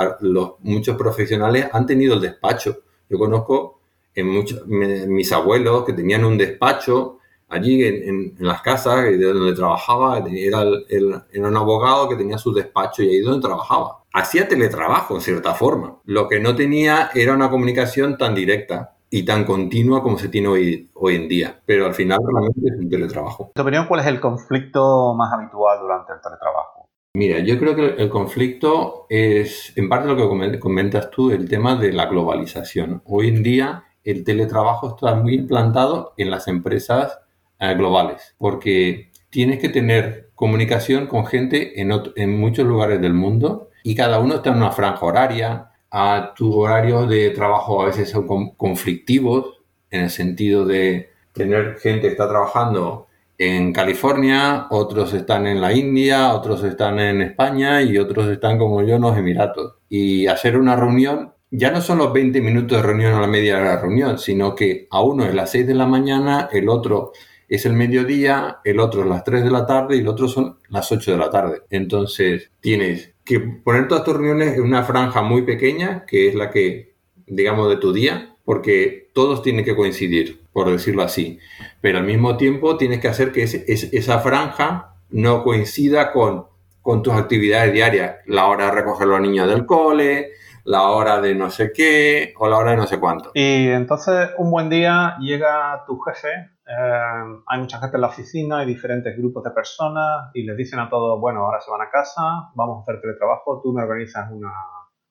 muchos 0.59 0.97
profesionales 0.97 1.67
han 1.71 1.85
tenido 1.85 2.15
el 2.15 2.21
despacho. 2.21 2.79
Yo 3.09 3.19
conozco 3.19 3.81
en 4.13 4.27
muchos, 4.29 4.65
mis 4.65 5.31
abuelos 5.33 5.83
que 5.85 5.93
tenían 5.93 6.23
un 6.23 6.37
despacho 6.37 7.19
allí 7.49 7.83
en, 7.83 8.35
las 8.39 8.61
casas 8.61 9.03
de 9.03 9.17
donde 9.17 9.53
trabajaba, 9.53 10.19
era, 10.19 10.63
era 10.89 11.47
un 11.47 11.57
abogado 11.57 12.07
que 12.07 12.15
tenía 12.15 12.37
su 12.37 12.53
despacho 12.53 13.03
y 13.03 13.09
ahí 13.09 13.19
donde 13.19 13.45
trabajaba 13.45 14.04
hacía 14.15 14.47
teletrabajo 14.47 15.15
en 15.15 15.21
cierta 15.21 15.53
forma. 15.53 15.99
Lo 16.05 16.29
que 16.29 16.39
no 16.39 16.55
tenía 16.55 17.09
era 17.13 17.33
una 17.33 17.49
comunicación 17.49 18.17
tan 18.17 18.33
directa 18.33 18.95
y 19.09 19.23
tan 19.25 19.43
continua 19.43 20.01
como 20.01 20.17
se 20.17 20.29
tiene 20.29 20.47
hoy, 20.47 20.89
hoy 20.93 21.15
en 21.15 21.27
día. 21.27 21.61
Pero 21.65 21.85
al 21.85 21.93
final 21.93 22.19
realmente 22.25 22.61
es 22.63 22.79
un 22.79 22.89
teletrabajo. 22.89 23.47
¿En 23.47 23.53
tu 23.53 23.61
opinión 23.61 23.87
cuál 23.87 23.99
es 23.99 24.07
el 24.07 24.21
conflicto 24.21 25.13
más 25.15 25.33
habitual 25.33 25.79
durante 25.81 26.13
el 26.13 26.21
teletrabajo? 26.21 26.87
Mira, 27.13 27.39
yo 27.39 27.59
creo 27.59 27.75
que 27.75 28.01
el 28.01 28.09
conflicto 28.09 29.05
es, 29.09 29.73
en 29.75 29.89
parte 29.89 30.07
lo 30.07 30.15
que 30.15 30.59
comentas 30.59 31.11
tú, 31.11 31.31
el 31.31 31.49
tema 31.49 31.75
de 31.75 31.91
la 31.91 32.05
globalización. 32.05 33.01
Hoy 33.05 33.27
en 33.27 33.43
día 33.43 33.83
el 34.03 34.23
teletrabajo 34.23 34.95
está 34.95 35.15
muy 35.15 35.35
implantado 35.35 36.13
en 36.17 36.31
las 36.31 36.47
empresas 36.47 37.19
eh, 37.59 37.73
globales, 37.75 38.35
porque 38.37 39.11
tienes 39.29 39.59
que 39.59 39.69
tener 39.69 40.29
comunicación 40.35 41.07
con 41.07 41.25
gente 41.25 41.81
en, 41.81 41.91
en 42.15 42.39
muchos 42.39 42.65
lugares 42.65 43.01
del 43.01 43.13
mundo 43.13 43.69
y 43.85 43.93
cada 43.93 44.17
uno 44.17 44.35
está 44.35 44.49
en 44.49 44.57
una 44.57 44.71
franja 44.71 45.05
horaria. 45.05 45.69
A 45.91 46.33
tu 46.35 46.59
horario 46.59 47.05
de 47.05 47.29
trabajo 47.29 47.83
a 47.83 47.85
veces 47.85 48.09
son 48.09 48.49
conflictivos 48.55 49.61
en 49.91 50.01
el 50.01 50.09
sentido 50.09 50.65
de 50.65 51.11
tener 51.33 51.77
gente 51.77 52.01
que 52.01 52.07
está 52.07 52.27
trabajando 52.27 53.05
en 53.37 53.71
California, 53.71 54.65
otros 54.71 55.13
están 55.13 55.45
en 55.45 55.61
la 55.61 55.71
India, 55.71 56.33
otros 56.33 56.63
están 56.63 56.97
en 56.97 57.21
España 57.21 57.83
y 57.83 57.99
otros 57.99 58.27
están 58.29 58.57
como 58.57 58.81
yo 58.81 58.95
en 58.95 59.03
los 59.03 59.15
Emiratos. 59.15 59.75
Y 59.87 60.25
hacer 60.25 60.57
una 60.57 60.75
reunión 60.75 61.33
ya 61.51 61.69
no 61.69 61.79
son 61.79 61.99
los 61.99 62.11
20 62.11 62.41
minutos 62.41 62.79
de 62.79 62.87
reunión 62.87 63.13
o 63.13 63.21
la 63.21 63.27
media 63.27 63.57
de 63.57 63.65
la 63.65 63.79
reunión, 63.79 64.17
sino 64.17 64.55
que 64.55 64.87
a 64.89 65.03
uno 65.03 65.25
es 65.25 65.35
las 65.35 65.51
6 65.51 65.67
de 65.67 65.75
la 65.75 65.85
mañana, 65.85 66.49
el 66.51 66.69
otro 66.69 67.11
es 67.47 67.67
el 67.67 67.73
mediodía, 67.73 68.61
el 68.63 68.79
otro 68.79 69.03
es 69.03 69.07
las 69.07 69.23
3 69.23 69.43
de 69.43 69.51
la 69.51 69.67
tarde 69.67 69.95
y 69.95 69.99
el 69.99 70.07
otro 70.07 70.27
son 70.27 70.57
las 70.69 70.91
8 70.91 71.11
de 71.11 71.17
la 71.17 71.29
tarde. 71.29 71.61
Entonces 71.69 72.51
tienes 72.59 73.14
que 73.25 73.39
poner 73.39 73.87
todas 73.87 74.03
tus 74.03 74.13
reuniones 74.13 74.55
en 74.55 74.63
una 74.63 74.83
franja 74.83 75.23
muy 75.23 75.41
pequeña, 75.41 76.05
que 76.05 76.29
es 76.29 76.35
la 76.35 76.51
que, 76.51 76.93
digamos, 77.25 77.67
de 77.69 77.77
tu 77.77 77.91
día, 77.91 78.35
porque 78.45 79.09
todos 79.13 79.41
tienen 79.41 79.65
que 79.65 79.75
coincidir, 79.75 80.43
por 80.53 80.71
decirlo 80.71 81.01
así. 81.01 81.39
Pero 81.81 81.97
al 81.97 82.05
mismo 82.05 82.37
tiempo 82.37 82.77
tienes 82.77 82.99
que 82.99 83.07
hacer 83.07 83.31
que 83.31 83.43
esa 83.43 84.19
franja 84.19 84.93
no 85.09 85.43
coincida 85.43 86.11
con, 86.11 86.45
con 86.81 87.01
tus 87.01 87.13
actividades 87.13 87.73
diarias. 87.73 88.17
La 88.27 88.45
hora 88.45 88.65
de 88.65 88.71
recoger 88.71 89.07
a 89.07 89.11
los 89.11 89.21
niños 89.21 89.49
del 89.49 89.65
cole, 89.65 90.29
la 90.63 90.83
hora 90.83 91.19
de 91.19 91.33
no 91.33 91.49
sé 91.49 91.71
qué 91.73 92.33
o 92.37 92.47
la 92.47 92.57
hora 92.57 92.71
de 92.71 92.77
no 92.77 92.85
sé 92.85 92.99
cuánto. 92.99 93.31
Y 93.33 93.67
entonces 93.69 94.29
un 94.37 94.51
buen 94.51 94.69
día 94.69 95.15
llega 95.19 95.83
tu 95.87 95.99
jefe 95.99 96.54
eh, 96.67 97.41
hay 97.47 97.59
mucha 97.59 97.79
gente 97.79 97.97
en 97.97 98.01
la 98.01 98.07
oficina, 98.07 98.59
hay 98.59 98.65
diferentes 98.65 99.15
grupos 99.17 99.43
de 99.43 99.51
personas 99.51 100.31
y 100.33 100.43
les 100.43 100.57
dicen 100.57 100.79
a 100.79 100.89
todos, 100.89 101.19
bueno, 101.19 101.41
ahora 101.41 101.59
se 101.61 101.69
van 101.69 101.81
a 101.81 101.89
casa, 101.91 102.49
vamos 102.55 102.79
a 102.79 102.81
hacer 102.81 103.01
teletrabajo, 103.01 103.61
tú 103.61 103.71
me 103.71 103.83
organizas 103.83 104.31
una, 104.31 104.51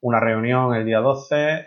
una 0.00 0.20
reunión 0.20 0.74
el 0.74 0.84
día 0.84 0.98
12. 0.98 1.36
Eh, 1.36 1.64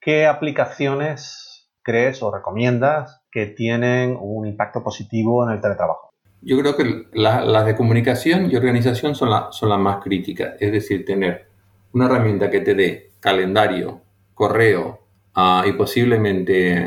¿Qué 0.00 0.26
aplicaciones 0.26 1.68
crees 1.82 2.22
o 2.22 2.32
recomiendas 2.32 3.22
que 3.30 3.46
tienen 3.46 4.16
un 4.20 4.46
impacto 4.46 4.82
positivo 4.84 5.44
en 5.44 5.54
el 5.54 5.60
teletrabajo? 5.60 6.10
Yo 6.40 6.58
creo 6.58 6.76
que 6.76 7.06
las 7.12 7.66
de 7.66 7.76
comunicación 7.76 8.50
y 8.50 8.56
organización 8.56 9.14
son, 9.14 9.52
son 9.52 9.68
las 9.68 9.78
más 9.78 10.02
críticas, 10.02 10.54
es 10.58 10.72
decir, 10.72 11.04
tener 11.04 11.48
una 11.92 12.06
herramienta 12.06 12.50
que 12.50 12.60
te 12.60 12.74
dé 12.74 13.12
calendario, 13.20 14.00
correo 14.34 14.98
ah, 15.34 15.64
y 15.66 15.72
posiblemente 15.72 16.84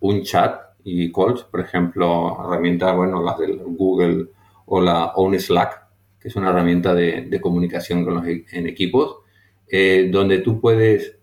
un 0.00 0.22
chat 0.22 0.65
y 0.88 1.10
calls, 1.10 1.42
por 1.42 1.58
ejemplo, 1.58 2.38
herramientas, 2.44 2.94
bueno, 2.94 3.20
las 3.20 3.36
del 3.38 3.58
Google 3.58 4.28
o 4.66 4.80
la 4.80 5.06
Own 5.16 5.38
Slack, 5.38 5.82
que 6.20 6.28
es 6.28 6.36
una 6.36 6.50
herramienta 6.50 6.94
de, 6.94 7.22
de 7.22 7.40
comunicación 7.40 8.04
con 8.04 8.14
los, 8.14 8.26
e, 8.26 8.44
en 8.52 8.68
equipos, 8.68 9.16
eh, 9.66 10.08
donde 10.12 10.38
tú 10.38 10.60
puedes 10.60 11.18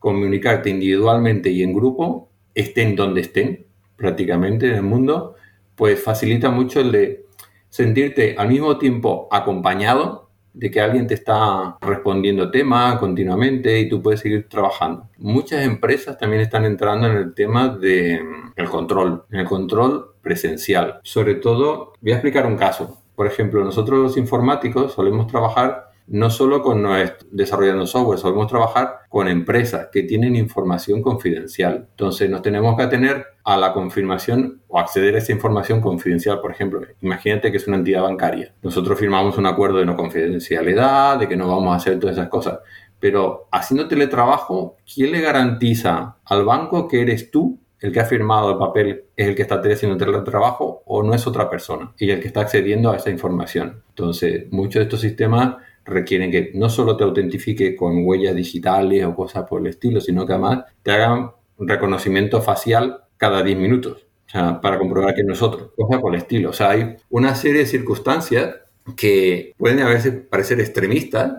comunicarte 0.00 0.68
individualmente 0.68 1.48
y 1.48 1.62
en 1.62 1.72
grupo, 1.72 2.28
estén 2.54 2.96
donde 2.96 3.20
estén, 3.20 3.66
prácticamente 3.94 4.66
en 4.66 4.74
el 4.74 4.82
mundo, 4.82 5.36
pues 5.76 6.02
facilita 6.02 6.50
mucho 6.50 6.80
el 6.80 6.90
de 6.90 7.26
sentirte 7.68 8.34
al 8.36 8.48
mismo 8.48 8.78
tiempo 8.78 9.28
acompañado 9.30 10.23
de 10.54 10.70
que 10.70 10.80
alguien 10.80 11.06
te 11.06 11.14
está 11.14 11.76
respondiendo 11.80 12.50
tema 12.50 12.96
continuamente 12.98 13.78
y 13.80 13.88
tú 13.88 14.00
puedes 14.00 14.20
seguir 14.20 14.48
trabajando. 14.48 15.08
Muchas 15.18 15.64
empresas 15.64 16.16
también 16.16 16.42
están 16.42 16.64
entrando 16.64 17.08
en 17.08 17.16
el 17.16 17.34
tema 17.34 17.68
de 17.68 18.20
mm, 18.22 18.64
control, 18.70 19.24
en 19.30 19.40
el 19.40 19.46
control 19.46 20.12
presencial. 20.22 21.00
Sobre 21.02 21.34
todo, 21.34 21.92
voy 22.00 22.12
a 22.12 22.16
explicar 22.16 22.46
un 22.46 22.56
caso. 22.56 22.98
Por 23.14 23.26
ejemplo, 23.26 23.62
nosotros 23.64 24.00
los 24.00 24.16
informáticos 24.16 24.92
solemos 24.92 25.26
trabajar 25.26 25.92
no 26.06 26.30
solo 26.30 26.62
con 26.62 26.84
desarrollando 27.30 27.86
software, 27.86 28.18
solemos 28.18 28.46
trabajar 28.46 29.00
con 29.08 29.28
empresas 29.28 29.88
que 29.92 30.02
tienen 30.02 30.36
información 30.36 31.02
confidencial. 31.02 31.88
Entonces 31.90 32.28
nos 32.28 32.42
tenemos 32.42 32.76
que 32.76 32.82
atener 32.82 33.26
a 33.44 33.56
la 33.56 33.72
confirmación 33.72 34.62
o 34.68 34.78
acceder 34.78 35.14
a 35.14 35.18
esa 35.18 35.32
información 35.32 35.80
confidencial. 35.80 36.40
Por 36.40 36.50
ejemplo, 36.50 36.80
imagínate 37.00 37.50
que 37.50 37.56
es 37.56 37.66
una 37.66 37.78
entidad 37.78 38.02
bancaria. 38.02 38.54
Nosotros 38.62 38.98
firmamos 38.98 39.38
un 39.38 39.46
acuerdo 39.46 39.78
de 39.78 39.86
no 39.86 39.96
confidencialidad, 39.96 41.18
de 41.18 41.28
que 41.28 41.36
no 41.36 41.48
vamos 41.48 41.72
a 41.72 41.76
hacer 41.76 41.98
todas 41.98 42.16
esas 42.16 42.28
cosas. 42.28 42.58
pero 43.00 43.48
haciendo 43.52 43.86
teletrabajo, 43.86 44.76
¿quién 44.94 45.12
le 45.12 45.20
garantiza 45.20 46.16
al 46.24 46.44
banco 46.44 46.88
que 46.88 47.02
eres 47.02 47.30
tú 47.30 47.58
el 47.84 47.92
que 47.92 48.00
ha 48.00 48.06
firmado 48.06 48.52
el 48.52 48.56
papel 48.56 49.04
es 49.14 49.28
el 49.28 49.34
que 49.34 49.42
está 49.42 49.56
haciendo 49.56 49.98
teletrabajo 49.98 50.82
o 50.86 51.02
no 51.02 51.12
es 51.12 51.26
otra 51.26 51.50
persona 51.50 51.92
y 51.98 52.08
el 52.10 52.18
que 52.18 52.28
está 52.28 52.40
accediendo 52.40 52.90
a 52.90 52.96
esa 52.96 53.10
información. 53.10 53.82
Entonces, 53.90 54.46
muchos 54.50 54.80
de 54.80 54.82
estos 54.84 55.02
sistemas 55.02 55.56
requieren 55.84 56.30
que 56.30 56.50
no 56.54 56.68
solo 56.68 56.96
te 56.96 57.04
autentifique 57.04 57.76
con 57.76 58.06
huellas 58.06 58.34
digitales 58.34 59.04
o 59.04 59.14
cosas 59.14 59.46
por 59.48 59.60
el 59.60 59.68
estilo, 59.68 60.00
sino 60.00 60.26
que 60.26 60.32
además 60.32 60.64
te 60.82 60.92
hagan 60.92 61.30
reconocimiento 61.58 62.40
facial 62.42 63.02
cada 63.16 63.42
10 63.42 63.58
minutos. 63.58 64.06
O 64.26 64.30
sea, 64.30 64.60
para 64.60 64.78
comprobar 64.78 65.14
que 65.14 65.22
no 65.22 65.34
es 65.34 65.42
otro, 65.42 65.72
cosas 65.76 66.00
por 66.00 66.14
el 66.14 66.20
estilo. 66.20 66.50
O 66.50 66.52
sea, 66.52 66.70
hay 66.70 66.96
una 67.10 67.34
serie 67.34 67.60
de 67.60 67.66
circunstancias 67.66 68.56
que 68.96 69.54
pueden 69.56 69.80
a 69.80 69.88
veces 69.88 70.14
parecer 70.28 70.60
extremistas, 70.60 71.32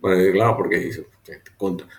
porque, 0.00 0.32
claro, 0.32 0.56
porque 0.56 0.90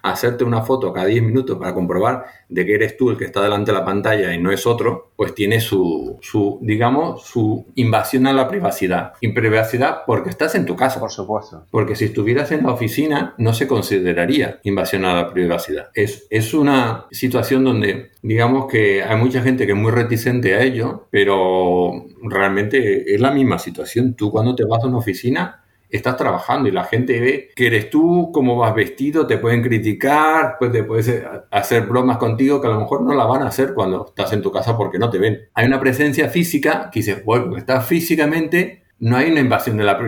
hacerte 0.02 0.44
una 0.44 0.62
foto 0.62 0.92
cada 0.92 1.06
10 1.06 1.24
minutos 1.24 1.58
para 1.58 1.74
comprobar 1.74 2.26
de 2.50 2.66
que 2.66 2.76
eres 2.76 2.98
tú 2.98 3.10
el 3.10 3.18
que 3.18 3.26
está 3.26 3.42
delante 3.42 3.72
de 3.72 3.78
la 3.78 3.86
pantalla 3.86 4.34
y 4.34 4.42
no 4.42 4.52
es 4.52 4.66
otro, 4.66 5.12
pues 5.16 5.34
tiene 5.34 5.62
su, 5.62 6.18
su 6.22 6.60
digamos, 6.62 7.24
su 7.24 7.66
invasión 7.76 8.28
a 8.28 8.34
la 8.34 8.48
privacidad. 8.48 9.14
Imprivacidad 9.22 10.02
porque 10.06 10.30
estás 10.30 10.56
en 10.56 10.66
tu 10.66 10.76
casa. 10.76 11.00
Por 11.00 11.12
supuesto. 11.12 11.66
Porque 11.72 11.96
si 11.96 12.06
estuvieras 12.06 12.52
en 12.52 12.64
la 12.64 12.74
oficina 12.74 13.36
no 13.38 13.54
se 13.54 13.68
consideraría 13.68 14.60
invasión 14.64 15.06
a 15.06 15.14
la 15.14 15.34
privacidad. 15.34 15.90
Es, 15.94 16.28
es 16.30 16.54
una 16.54 17.06
situación 17.12 17.64
donde, 17.64 18.12
digamos 18.22 18.66
que 18.70 19.04
hay 19.04 19.18
mucha 19.18 19.42
gente 19.42 19.66
que 19.66 19.74
es 19.74 19.78
muy 19.78 19.92
reticente 19.92 20.56
a 20.56 20.62
ello, 20.62 21.08
pero 21.10 22.06
realmente 22.24 23.14
es 23.14 23.22
la 23.22 23.32
misma 23.32 23.60
situación. 23.60 24.16
Tú 24.16 24.32
cuando 24.32 24.56
te 24.56 24.66
vas 24.66 24.84
a 24.84 24.88
una 24.88 24.98
oficina 24.98 25.61
estás 25.92 26.18
trabajando 26.18 26.70
y 26.70 26.72
la 26.72 26.84
gente 26.86 27.20
ve 27.20 27.50
que 27.56 27.68
eres 27.68 27.90
tú, 27.90 28.32
cómo 28.34 28.58
vas 28.58 28.74
vestido, 28.74 29.28
te 29.28 29.38
pueden 29.38 29.62
criticar, 29.62 30.56
pues 30.58 30.72
te 30.72 30.84
puedes 30.84 31.24
hacer 31.52 31.86
bromas 31.86 32.18
contigo 32.18 32.62
que 32.62 32.68
a 32.68 32.72
lo 32.72 32.80
mejor 32.80 33.04
no 33.04 33.14
la 33.14 33.26
van 33.26 33.44
a 33.44 33.48
hacer 33.48 33.74
cuando 33.74 34.06
estás 34.08 34.34
en 34.34 34.42
tu 34.42 34.52
casa 34.52 34.78
porque 34.78 35.00
no 35.00 35.10
te 35.10 35.20
ven. 35.20 35.50
Hay 35.54 35.66
una 35.66 35.80
presencia 35.80 36.30
física 36.30 36.90
que 36.92 37.00
dices, 37.00 37.24
bueno, 37.26 37.58
estás 37.58 37.86
físicamente, 37.86 38.84
no 39.00 39.18
hay 39.18 39.32
una 39.32 39.42
invasión 39.42 39.78
de 39.78 39.84
la 39.84 40.00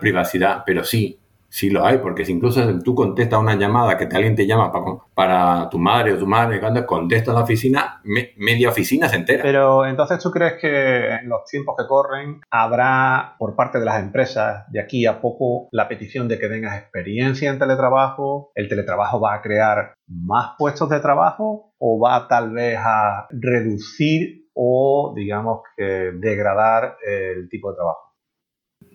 privacidad, 0.00 0.62
pero 0.66 0.84
sí, 0.84 1.18
Sí 1.52 1.68
lo 1.68 1.84
hay, 1.84 1.98
porque 1.98 2.24
si 2.24 2.32
incluso 2.32 2.62
tú 2.82 2.94
contestas 2.94 3.38
una 3.38 3.56
llamada 3.56 3.98
que 3.98 4.08
alguien 4.16 4.34
te 4.34 4.46
llama 4.46 4.72
para, 4.72 4.86
para 5.14 5.68
tu 5.68 5.78
madre 5.78 6.14
o 6.14 6.18
tu 6.18 6.26
madre, 6.26 6.58
cuando 6.58 6.86
contestas 6.86 7.34
la 7.34 7.42
oficina, 7.42 8.00
media 8.38 8.70
oficina 8.70 9.06
se 9.06 9.16
entera. 9.16 9.42
Pero 9.42 9.84
entonces 9.84 10.18
tú 10.18 10.30
crees 10.30 10.54
que 10.58 11.10
en 11.10 11.28
los 11.28 11.44
tiempos 11.44 11.74
que 11.76 11.86
corren 11.86 12.40
habrá 12.50 13.36
por 13.38 13.54
parte 13.54 13.78
de 13.78 13.84
las 13.84 14.02
empresas 14.02 14.64
de 14.70 14.80
aquí 14.80 15.04
a 15.04 15.20
poco 15.20 15.68
la 15.72 15.88
petición 15.88 16.26
de 16.26 16.38
que 16.38 16.48
tengas 16.48 16.78
experiencia 16.78 17.50
en 17.50 17.58
teletrabajo, 17.58 18.50
el 18.54 18.70
teletrabajo 18.70 19.20
va 19.20 19.34
a 19.34 19.42
crear 19.42 19.92
más 20.08 20.52
puestos 20.56 20.88
de 20.88 21.00
trabajo 21.00 21.74
o 21.78 22.00
va 22.00 22.28
tal 22.28 22.52
vez 22.52 22.78
a 22.78 23.26
reducir 23.30 24.48
o 24.54 25.12
digamos 25.14 25.60
que 25.76 26.12
degradar 26.14 26.96
el 27.06 27.50
tipo 27.50 27.70
de 27.70 27.76
trabajo? 27.76 28.11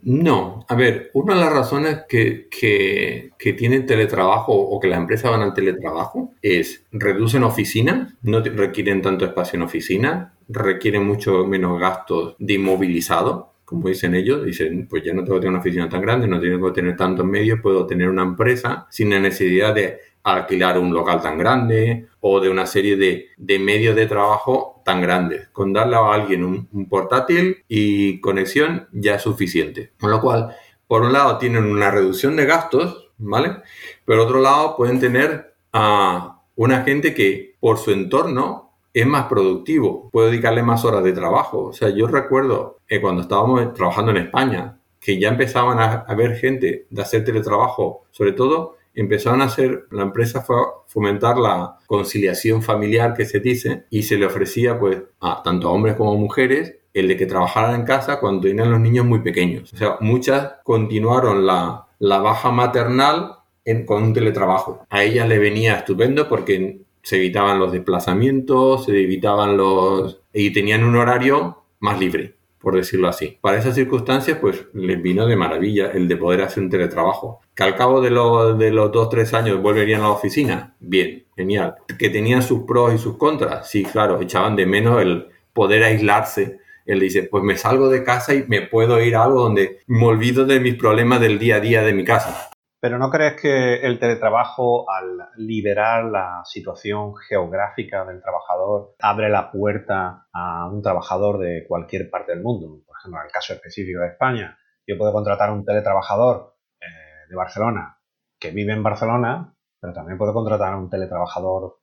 No, 0.04 0.66
a 0.70 0.76
ver, 0.76 1.12
una 1.14 1.36
de 1.36 1.42
las 1.42 1.54
razones 1.54 2.00
que, 2.08 2.48
que, 2.50 3.54
tienen 3.54 3.86
teletrabajo 3.86 4.54
o 4.54 4.80
que 4.80 4.88
las 4.88 5.00
empresas 5.00 5.32
van 5.32 5.42
al 5.42 5.54
teletrabajo 5.54 6.34
es 6.42 6.86
reducen 6.92 7.44
oficinas, 7.44 8.14
no 8.22 8.42
requieren 8.42 9.02
tanto 9.02 9.26
espacio 9.26 9.58
en 9.58 9.64
oficina, 9.64 10.34
requieren 10.48 11.06
mucho 11.06 11.46
menos 11.46 11.80
gastos 11.80 12.36
de 12.40 12.54
inmovilizado, 12.54 13.54
como 13.66 13.90
dicen 13.90 14.16
ellos, 14.16 14.46
dicen, 14.46 14.88
pues 14.88 15.04
ya 15.04 15.14
no 15.14 15.24
tengo 15.24 15.36
que 15.36 15.42
tener 15.42 15.52
una 15.52 15.60
oficina 15.60 15.90
tan 15.90 16.02
grande, 16.02 16.26
no 16.26 16.40
tengo 16.40 16.68
que 16.68 16.82
tener 16.82 16.96
tantos 16.96 17.26
medios, 17.26 17.60
puedo 17.62 17.86
tener 17.86 18.08
una 18.08 18.24
empresa 18.24 18.88
sin 18.90 19.10
la 19.10 19.20
necesidad 19.20 19.76
de 19.76 20.00
alquilar 20.34 20.78
un 20.78 20.94
local 20.94 21.22
tan 21.22 21.38
grande 21.38 22.08
o 22.22 22.40
de 22.40 22.50
una 22.50 22.66
serie 22.66 22.98
de, 22.98 23.28
de 23.38 23.60
medios 23.60 23.96
de 23.96 24.06
trabajo 24.06 24.82
tan 24.84 25.02
grandes. 25.02 25.50
Con 25.50 25.74
darle 25.74 25.96
a 25.96 26.14
alguien 26.14 26.44
un, 26.44 26.88
portátil 26.90 27.64
y 27.68 28.20
conexión 28.22 28.88
ya 28.92 29.16
es 29.16 29.22
suficiente. 29.22 29.92
Con 30.00 30.12
lo 30.12 30.22
cual, 30.22 30.56
por 30.88 31.02
un 31.02 31.14
lado 31.14 31.38
tienen 31.38 31.66
una 31.66 31.92
reducción 31.92 32.36
de 32.36 32.46
gastos, 32.46 33.10
¿vale? 33.18 33.58
Pero 34.06 34.22
por 34.22 34.28
otro 34.28 34.42
lado 34.42 34.76
pueden 34.78 35.00
tener 35.00 35.54
a 35.74 36.42
una 36.56 36.84
gente 36.84 37.14
que 37.14 37.56
por 37.60 37.78
su 37.78 37.92
entorno 37.92 38.72
es 38.94 39.06
más 39.06 39.26
productivo, 39.28 40.10
puede 40.10 40.32
dedicarle 40.32 40.64
más 40.64 40.84
horas 40.84 41.04
de 41.04 41.14
trabajo. 41.14 41.66
O 41.66 41.74
sea, 41.74 41.90
yo 41.90 42.08
recuerdo 42.08 42.80
que 42.88 43.00
cuando 43.00 43.22
estábamos 43.22 43.74
trabajando 43.74 44.12
en 44.12 44.18
España, 44.18 44.80
que 45.00 45.20
ya 45.20 45.30
empezaban 45.30 45.80
a, 45.80 46.16
ver 46.16 46.36
gente 46.36 46.88
de 46.90 47.02
hacer 47.02 47.24
teletrabajo, 47.24 48.06
sobre 48.12 48.32
todo 48.32 48.77
empezaron 48.98 49.42
a 49.42 49.46
hacer, 49.46 49.86
la 49.92 50.02
empresa 50.04 50.42
fue 50.42 50.56
a 50.56 50.66
fomentar 50.88 51.38
la 51.38 51.78
conciliación 51.86 52.64
familiar 52.64 53.14
que 53.14 53.26
se 53.26 53.40
dice 53.40 53.86
y 53.92 54.04
se 54.04 54.18
le 54.18 54.26
ofrecía 54.26 54.80
pues 54.80 55.04
a 55.22 55.42
tanto 55.44 55.70
a 55.70 55.72
hombres 55.72 55.96
como 55.96 56.14
a 56.14 56.18
mujeres 56.18 56.76
el 56.94 57.08
de 57.08 57.16
que 57.16 57.28
trabajaran 57.28 57.80
en 57.80 57.86
casa 57.86 58.20
cuando 58.20 58.48
tenían 58.48 58.72
los 58.72 58.80
niños 58.80 59.06
muy 59.06 59.20
pequeños. 59.20 59.72
O 59.72 59.78
sea, 59.78 59.98
muchas 60.00 60.54
continuaron 60.64 61.46
la, 61.46 61.86
baja 62.00 62.50
maternal 62.50 63.36
en, 63.64 63.86
con 63.86 64.02
un 64.02 64.14
teletrabajo. 64.14 64.84
A 64.90 65.04
ellas 65.04 65.28
le 65.28 65.38
venía 65.38 65.76
estupendo 65.76 66.28
porque 66.28 66.82
se 67.04 67.18
evitaban 67.18 67.60
los 67.60 67.72
desplazamientos, 67.72 68.86
se 68.86 68.92
evitaban 68.92 69.58
los... 69.58 70.22
y 70.34 70.52
tenían 70.52 70.84
un 70.84 70.96
horario 70.96 71.66
más 71.80 72.00
libre 72.00 72.37
por 72.60 72.76
decirlo 72.76 73.08
así. 73.08 73.38
Para 73.42 73.58
esas 73.58 73.76
circunstancias, 73.76 74.38
pues 74.40 74.66
les 74.74 75.02
vino 75.02 75.26
de 75.28 75.36
maravilla 75.36 75.92
el 75.92 76.08
de 76.08 76.18
poder 76.18 76.42
hacer 76.42 76.64
un 76.64 76.70
teletrabajo. 76.70 77.42
Que 77.56 77.64
al 77.64 77.76
cabo 77.76 78.02
de, 78.02 78.10
de 78.10 78.72
los 78.72 78.92
dos, 78.92 79.10
tres 79.10 79.34
años 79.34 79.62
volverían 79.62 80.02
a 80.02 80.06
la 80.06 80.12
oficina, 80.12 80.76
bien, 80.80 81.26
genial. 81.36 81.76
Que 81.98 82.10
tenían 82.10 82.42
sus 82.42 82.64
pros 82.64 82.94
y 82.94 82.98
sus 82.98 83.18
contras, 83.18 83.70
sí, 83.70 83.84
claro, 83.84 84.22
echaban 84.22 84.56
de 84.56 84.66
menos 84.66 85.02
el 85.02 85.28
poder 85.54 85.84
aislarse. 85.84 86.60
Él 86.86 87.00
dice, 87.02 87.24
pues 87.24 87.44
me 87.44 87.58
salgo 87.58 87.90
de 87.90 88.04
casa 88.04 88.34
y 88.34 88.46
me 88.48 88.62
puedo 88.62 89.02
ir 89.02 89.16
a 89.16 89.24
algo 89.24 89.42
donde 89.42 89.80
me 89.88 90.06
olvido 90.06 90.46
de 90.46 90.60
mis 90.60 90.76
problemas 90.76 91.20
del 91.20 91.38
día 91.38 91.58
a 91.58 91.60
día 91.60 91.82
de 91.82 91.94
mi 91.94 92.06
casa. 92.06 92.47
Pero 92.80 93.00
¿no 93.00 93.10
crees 93.10 93.42
que 93.42 93.76
el 93.78 93.98
teletrabajo, 93.98 94.90
al 94.90 95.30
liberar 95.38 96.06
la 96.06 96.42
situación 96.46 97.16
geográfica 97.16 98.06
del 98.06 98.22
trabajador, 98.22 98.94
abre 99.00 99.30
la 99.30 99.52
puerta 99.52 100.28
a 100.32 100.70
un 100.70 100.84
trabajador 100.84 101.40
de 101.40 101.66
cualquier 101.68 102.10
parte 102.10 102.34
del 102.34 102.44
mundo? 102.44 102.84
Por 102.86 102.98
ejemplo, 103.00 103.20
en 103.20 103.26
el 103.26 103.32
caso 103.32 103.54
específico 103.54 104.02
de 104.02 104.10
España, 104.10 104.58
yo 104.86 104.98
puedo 104.98 105.12
contratar 105.12 105.50
a 105.50 105.54
un 105.54 105.66
teletrabajador 105.66 106.56
eh, 106.80 107.30
de 107.30 107.36
Barcelona 107.36 107.98
que 108.40 108.52
vive 108.52 108.74
en 108.74 108.84
Barcelona, 108.84 109.56
pero 109.82 109.94
también 109.94 110.20
puedo 110.20 110.34
contratar 110.34 110.74
a 110.74 110.78
un 110.78 110.90
teletrabajador 110.90 111.80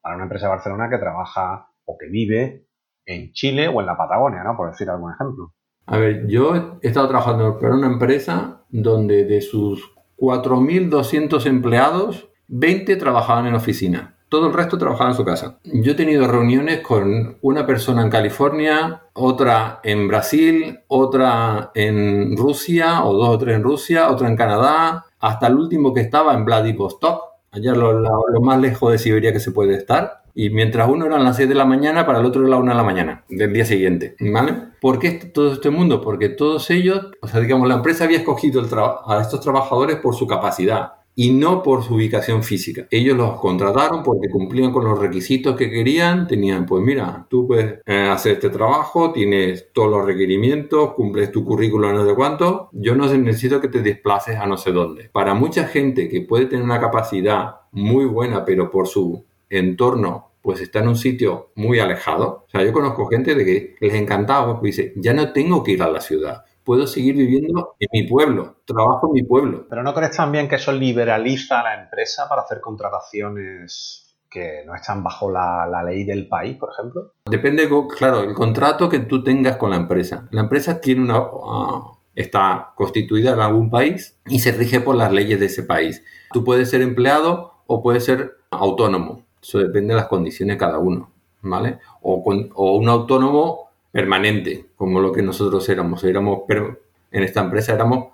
para 0.00 0.14
una 0.14 0.24
empresa 0.24 0.46
de 0.46 0.52
Barcelona 0.52 0.88
que 0.88 0.96
trabaja 0.96 1.68
o 1.84 1.98
que 1.98 2.08
vive 2.08 2.68
en 3.04 3.32
Chile 3.32 3.68
o 3.68 3.80
en 3.80 3.86
la 3.86 3.98
Patagonia, 3.98 4.42
¿no? 4.44 4.56
Por 4.56 4.70
decir 4.70 4.88
algún 4.88 5.12
ejemplo. 5.12 5.52
A 5.86 5.98
ver, 5.98 6.26
yo 6.26 6.54
he 6.82 6.88
estado 6.88 7.08
trabajando 7.08 7.58
para 7.58 7.74
una 7.74 7.86
empresa 7.86 8.64
donde 8.68 9.24
de 9.24 9.40
sus 9.40 9.97
4.200 10.18 11.46
empleados, 11.46 12.28
20 12.48 12.96
trabajaban 12.96 13.46
en 13.46 13.54
oficina. 13.54 14.16
Todo 14.28 14.48
el 14.48 14.52
resto 14.52 14.76
trabajaba 14.76 15.10
en 15.10 15.16
su 15.16 15.24
casa. 15.24 15.58
Yo 15.64 15.92
he 15.92 15.94
tenido 15.94 16.26
reuniones 16.26 16.80
con 16.80 17.38
una 17.40 17.66
persona 17.66 18.02
en 18.02 18.10
California, 18.10 19.02
otra 19.14 19.80
en 19.82 20.06
Brasil, 20.06 20.80
otra 20.88 21.70
en 21.74 22.36
Rusia, 22.36 23.04
o 23.04 23.14
dos 23.14 23.28
o 23.28 23.38
tres 23.38 23.56
en 23.56 23.62
Rusia, 23.62 24.10
otra 24.10 24.28
en 24.28 24.36
Canadá, 24.36 25.06
hasta 25.18 25.46
el 25.46 25.54
último 25.56 25.94
que 25.94 26.02
estaba 26.02 26.34
en 26.34 26.44
Vladivostok, 26.44 27.22
allá 27.52 27.72
lo, 27.72 27.92
lo 28.00 28.40
más 28.42 28.60
lejos 28.60 28.92
de 28.92 28.98
Siberia 28.98 29.32
que 29.32 29.40
se 29.40 29.52
puede 29.52 29.74
estar. 29.74 30.24
Y 30.40 30.50
mientras 30.50 30.88
uno 30.88 31.06
era 31.06 31.18
las 31.18 31.34
6 31.34 31.48
de 31.48 31.56
la 31.56 31.64
mañana, 31.64 32.06
para 32.06 32.20
el 32.20 32.24
otro 32.24 32.42
era 32.42 32.50
la 32.50 32.58
1 32.58 32.70
de 32.70 32.76
la 32.76 32.84
mañana 32.84 33.24
del 33.28 33.52
día 33.52 33.64
siguiente. 33.64 34.14
¿Vale? 34.20 34.54
¿Por 34.80 35.00
qué 35.00 35.10
todo 35.10 35.52
este 35.52 35.68
mundo? 35.68 36.00
Porque 36.00 36.28
todos 36.28 36.70
ellos, 36.70 37.06
o 37.20 37.26
sea, 37.26 37.40
digamos, 37.40 37.66
la 37.66 37.74
empresa 37.74 38.04
había 38.04 38.18
escogido 38.18 38.62
a 39.04 39.20
estos 39.20 39.40
trabajadores 39.40 39.96
por 39.96 40.14
su 40.14 40.28
capacidad 40.28 40.92
y 41.16 41.32
no 41.32 41.64
por 41.64 41.82
su 41.82 41.96
ubicación 41.96 42.44
física. 42.44 42.86
Ellos 42.92 43.16
los 43.16 43.40
contrataron 43.40 44.04
porque 44.04 44.28
cumplían 44.30 44.70
con 44.70 44.84
los 44.84 45.00
requisitos 45.00 45.56
que 45.56 45.68
querían, 45.70 46.28
tenían, 46.28 46.66
pues 46.66 46.84
mira, 46.84 47.26
tú 47.28 47.48
puedes 47.48 47.80
eh, 47.84 48.08
hacer 48.08 48.34
este 48.34 48.50
trabajo, 48.50 49.10
tienes 49.10 49.72
todos 49.72 49.90
los 49.90 50.06
requerimientos, 50.06 50.94
cumples 50.94 51.32
tu 51.32 51.44
currículum 51.44 51.92
no 51.92 52.06
sé 52.06 52.14
cuánto, 52.14 52.68
yo 52.70 52.94
no 52.94 53.12
necesito 53.12 53.60
que 53.60 53.66
te 53.66 53.82
desplaces 53.82 54.36
a 54.36 54.46
no 54.46 54.56
sé 54.56 54.70
dónde. 54.70 55.10
Para 55.12 55.34
mucha 55.34 55.64
gente 55.64 56.08
que 56.08 56.20
puede 56.20 56.46
tener 56.46 56.64
una 56.64 56.80
capacidad 56.80 57.56
muy 57.72 58.04
buena, 58.04 58.44
pero 58.44 58.70
por 58.70 58.86
su 58.86 59.24
entorno 59.50 60.27
pues 60.42 60.60
está 60.60 60.80
en 60.80 60.88
un 60.88 60.96
sitio 60.96 61.52
muy 61.54 61.80
alejado. 61.80 62.44
O 62.46 62.50
sea, 62.50 62.62
yo 62.62 62.72
conozco 62.72 63.06
gente 63.06 63.34
de 63.34 63.44
que 63.44 63.76
les 63.80 63.94
encantaba, 63.94 64.58
pues 64.60 64.76
dice, 64.76 64.92
ya 64.96 65.12
no 65.14 65.32
tengo 65.32 65.62
que 65.62 65.72
ir 65.72 65.82
a 65.82 65.90
la 65.90 66.00
ciudad, 66.00 66.44
puedo 66.64 66.86
seguir 66.86 67.16
viviendo 67.16 67.76
en 67.78 67.88
mi 67.92 68.08
pueblo, 68.08 68.56
trabajo 68.64 69.08
en 69.08 69.12
mi 69.12 69.22
pueblo. 69.22 69.66
Pero 69.68 69.82
¿no 69.82 69.94
crees 69.94 70.16
también 70.16 70.48
que 70.48 70.56
eso 70.56 70.72
liberaliza 70.72 71.60
a 71.60 71.64
la 71.64 71.82
empresa 71.82 72.28
para 72.28 72.42
hacer 72.42 72.60
contrataciones 72.60 74.16
que 74.30 74.62
no 74.66 74.74
están 74.74 75.02
bajo 75.02 75.30
la, 75.30 75.82
ley 75.84 76.04
del 76.04 76.28
país, 76.28 76.56
por 76.56 76.70
ejemplo? 76.72 77.14
Depende, 77.24 77.68
claro, 77.96 78.20
el 78.20 78.34
contrato 78.34 78.88
que 78.88 79.00
tú 79.00 79.24
tengas 79.24 79.56
con 79.56 79.70
la 79.70 79.76
empresa. 79.76 80.28
La 80.30 80.42
empresa 80.42 80.80
tiene 80.80 81.02
una... 81.02 81.16
Ah, 81.18 81.92
está 82.18 82.72
constituida 82.74 83.32
en 83.32 83.40
algún 83.40 83.70
país 83.70 84.18
y 84.26 84.40
se 84.40 84.50
rige 84.50 84.80
por 84.80 84.96
las 84.96 85.12
leyes 85.12 85.38
de 85.38 85.46
ese 85.46 85.62
país. 85.62 86.04
Tú 86.32 86.42
puedes 86.42 86.68
ser 86.68 86.82
empleado 86.82 87.62
o 87.68 87.80
puedes 87.80 88.04
ser 88.04 88.32
autónomo. 88.50 89.27
Eso 89.42 89.58
depende 89.58 89.94
de 89.94 90.00
las 90.00 90.08
condiciones 90.08 90.54
de 90.54 90.58
cada 90.58 90.78
uno, 90.78 91.10
¿vale? 91.42 91.78
O, 92.02 92.22
o 92.54 92.76
un 92.76 92.88
autónomo 92.88 93.68
permanente, 93.90 94.66
como 94.76 95.00
lo 95.00 95.12
que 95.12 95.22
nosotros 95.22 95.68
éramos. 95.68 96.04
Éramos, 96.04 96.42
en 96.48 97.22
esta 97.22 97.40
empresa 97.40 97.74
éramos, 97.74 98.08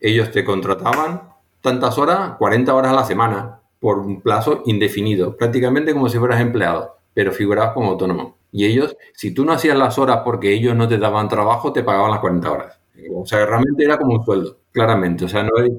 ellos 0.00 0.30
te 0.30 0.44
contrataban 0.44 1.30
tantas 1.60 1.98
horas, 1.98 2.36
40 2.38 2.74
horas 2.74 2.92
a 2.92 2.96
la 2.96 3.04
semana, 3.04 3.60
por 3.78 3.98
un 3.98 4.20
plazo 4.20 4.62
indefinido, 4.66 5.36
prácticamente 5.36 5.92
como 5.92 6.08
si 6.08 6.18
fueras 6.18 6.40
empleado, 6.40 6.96
pero 7.14 7.32
figurabas 7.32 7.72
como 7.72 7.90
autónomo. 7.90 8.36
Y 8.52 8.66
ellos, 8.66 8.96
si 9.14 9.32
tú 9.32 9.44
no 9.44 9.52
hacías 9.52 9.76
las 9.76 9.98
horas 9.98 10.20
porque 10.24 10.52
ellos 10.52 10.74
no 10.76 10.88
te 10.88 10.98
daban 10.98 11.28
trabajo, 11.28 11.72
te 11.72 11.82
pagaban 11.82 12.10
las 12.10 12.20
40 12.20 12.50
horas. 12.50 12.80
O 13.14 13.24
sea, 13.24 13.46
realmente 13.46 13.84
era 13.84 13.96
como 13.96 14.16
un 14.16 14.24
sueldo, 14.24 14.58
claramente. 14.72 15.24
O 15.24 15.28
sea, 15.28 15.42
no 15.42 15.56
es, 15.58 15.72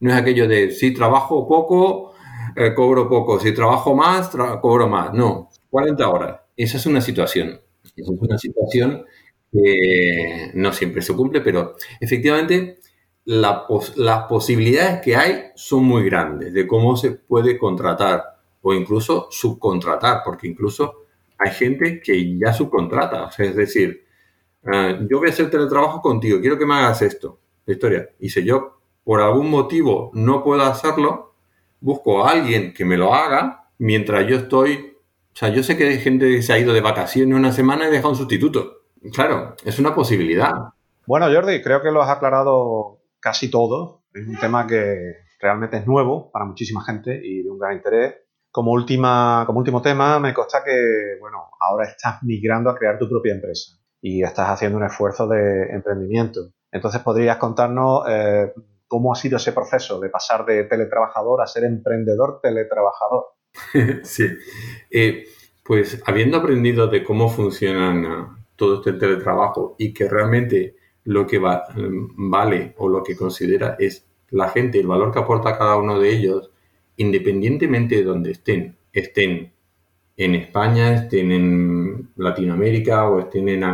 no 0.00 0.10
es 0.10 0.16
aquello 0.16 0.48
de 0.48 0.70
si 0.70 0.92
trabajo 0.92 1.46
poco, 1.46 2.13
eh, 2.56 2.74
cobro 2.74 3.08
poco, 3.08 3.40
si 3.40 3.52
trabajo 3.52 3.94
más, 3.94 4.30
cobro 4.60 4.88
más. 4.88 5.12
No, 5.12 5.50
40 5.70 6.08
horas. 6.08 6.40
Esa 6.56 6.76
es 6.76 6.86
una 6.86 7.00
situación. 7.00 7.60
Esa 7.96 8.12
es 8.12 8.20
una 8.20 8.38
situación 8.38 9.04
que 9.52 10.50
no 10.54 10.72
siempre 10.72 11.02
se 11.02 11.14
cumple, 11.14 11.40
pero 11.40 11.76
efectivamente 12.00 12.78
las 13.26 14.24
posibilidades 14.28 15.00
que 15.00 15.16
hay 15.16 15.44
son 15.54 15.84
muy 15.84 16.04
grandes 16.04 16.52
de 16.52 16.66
cómo 16.66 16.96
se 16.96 17.12
puede 17.12 17.56
contratar 17.56 18.22
o 18.62 18.74
incluso 18.74 19.28
subcontratar, 19.30 20.22
porque 20.24 20.48
incluso 20.48 21.04
hay 21.38 21.52
gente 21.52 22.00
que 22.00 22.38
ya 22.38 22.52
subcontrata. 22.52 23.30
Es 23.38 23.56
decir, 23.56 24.04
eh, 24.72 25.06
yo 25.08 25.18
voy 25.18 25.28
a 25.28 25.32
hacer 25.32 25.50
teletrabajo 25.50 26.00
contigo, 26.00 26.40
quiero 26.40 26.58
que 26.58 26.66
me 26.66 26.74
hagas 26.74 27.02
esto, 27.02 27.38
la 27.66 27.74
historia. 27.74 28.08
Y 28.18 28.30
si 28.30 28.44
yo 28.44 28.78
por 29.04 29.20
algún 29.20 29.50
motivo 29.50 30.10
no 30.14 30.42
puedo 30.42 30.62
hacerlo, 30.62 31.33
busco 31.84 32.24
a 32.24 32.30
alguien 32.30 32.72
que 32.72 32.84
me 32.84 32.96
lo 32.96 33.14
haga 33.14 33.68
mientras 33.78 34.26
yo 34.26 34.36
estoy... 34.36 34.96
O 35.34 35.36
sea, 35.36 35.50
yo 35.50 35.62
sé 35.62 35.76
que 35.76 35.88
hay 35.88 35.98
gente 35.98 36.26
que 36.28 36.42
se 36.42 36.52
ha 36.52 36.58
ido 36.58 36.72
de 36.72 36.80
vacaciones 36.80 37.36
una 37.36 37.52
semana 37.52 37.88
y 37.88 37.90
deja 37.90 38.08
un 38.08 38.16
sustituto. 38.16 38.84
Claro, 39.12 39.54
es 39.64 39.78
una 39.78 39.94
posibilidad. 39.94 40.52
Bueno, 41.06 41.26
Jordi, 41.26 41.60
creo 41.60 41.82
que 41.82 41.90
lo 41.90 42.02
has 42.02 42.08
aclarado 42.08 43.00
casi 43.20 43.50
todo. 43.50 44.04
Es 44.14 44.26
un 44.26 44.38
tema 44.38 44.66
que 44.66 45.16
realmente 45.40 45.76
es 45.76 45.86
nuevo 45.86 46.30
para 46.30 46.46
muchísima 46.46 46.82
gente 46.84 47.20
y 47.22 47.42
de 47.42 47.50
un 47.50 47.58
gran 47.58 47.74
interés. 47.74 48.14
Como, 48.50 48.72
última, 48.72 49.42
como 49.46 49.58
último 49.58 49.82
tema, 49.82 50.18
me 50.20 50.32
consta 50.32 50.62
que, 50.64 51.18
bueno, 51.20 51.50
ahora 51.60 51.86
estás 51.86 52.22
migrando 52.22 52.70
a 52.70 52.76
crear 52.76 52.96
tu 52.96 53.08
propia 53.08 53.34
empresa 53.34 53.72
y 54.00 54.22
estás 54.22 54.48
haciendo 54.48 54.78
un 54.78 54.84
esfuerzo 54.84 55.26
de 55.26 55.64
emprendimiento. 55.70 56.40
Entonces, 56.70 57.02
¿podrías 57.02 57.36
contarnos 57.36 58.04
eh, 58.08 58.52
cómo 58.94 59.12
ha 59.12 59.16
sido 59.16 59.38
ese 59.38 59.50
proceso 59.50 59.98
de 59.98 60.08
pasar 60.08 60.46
de 60.46 60.62
teletrabajador 60.62 61.42
a 61.42 61.48
ser 61.48 61.64
emprendedor 61.64 62.38
teletrabajador? 62.40 63.24
sí. 64.04 64.24
Eh, 64.88 65.24
pues 65.64 66.00
habiendo 66.06 66.36
aprendido 66.36 66.86
de 66.86 67.02
cómo 67.02 67.28
funcionan 67.28 68.06
ah, 68.06 68.38
todo 68.54 68.76
este 68.76 68.92
teletrabajo 68.92 69.74
y 69.80 69.92
que 69.92 70.08
realmente 70.08 70.76
lo 71.02 71.26
que 71.26 71.40
vale 71.40 72.72
o 72.78 72.88
lo 72.88 73.02
que 73.02 73.16
considera 73.16 73.74
es 73.80 74.06
la 74.30 74.48
gente, 74.50 74.78
el 74.78 74.86
valor 74.86 75.12
que 75.12 75.18
aporta 75.18 75.58
cada 75.58 75.74
uno 75.74 75.98
de 75.98 76.10
ellos, 76.10 76.52
independientemente 76.96 77.96
de 77.96 78.04
donde 78.04 78.30
estén, 78.30 78.78
estén 78.92 79.54
en 80.16 80.34
España, 80.36 80.94
estén 80.94 81.32
en 81.32 82.12
Latinoamérica 82.14 83.08
o 83.08 83.18
estén 83.18 83.48
en, 83.48 83.64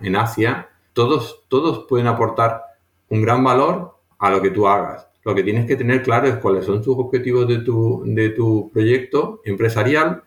en 0.00 0.16
Asia, 0.16 0.70
todos, 0.94 1.44
todos 1.48 1.84
pueden 1.86 2.06
aportar 2.06 2.62
un 3.10 3.20
gran 3.20 3.44
valor 3.44 3.93
a 4.24 4.30
lo 4.30 4.40
que 4.40 4.50
tú 4.50 4.66
hagas. 4.66 5.06
Lo 5.22 5.34
que 5.34 5.42
tienes 5.42 5.66
que 5.66 5.76
tener 5.76 6.02
claro 6.02 6.26
es 6.28 6.36
cuáles 6.36 6.64
son 6.64 6.80
tus 6.82 6.96
objetivos 6.96 7.46
de 7.46 7.58
tu, 7.58 8.02
de 8.06 8.30
tu 8.30 8.70
proyecto 8.72 9.42
empresarial, 9.44 10.22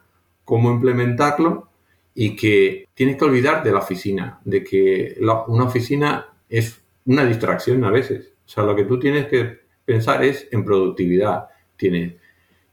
cómo 0.46 0.70
implementarlo 0.70 1.70
y 2.14 2.36
que 2.36 2.88
tienes 2.94 3.18
que 3.18 3.26
olvidar 3.26 3.64
de 3.64 3.72
la 3.72 3.80
oficina, 3.80 4.40
de 4.46 4.64
que 4.64 5.18
una 5.48 5.64
oficina 5.64 6.28
es 6.48 6.80
una 7.06 7.26
distracción 7.26 7.84
a 7.86 7.90
veces. 7.90 8.34
O 8.46 8.50
sea, 8.50 8.64
lo 8.66 8.76
que 8.76 8.84
tú 8.84 9.00
tienes 9.00 9.26
que 9.26 9.62
pensar 9.84 10.24
es 10.24 10.48
en 10.52 10.64
productividad. 10.64 11.48
Tienes, 11.76 12.14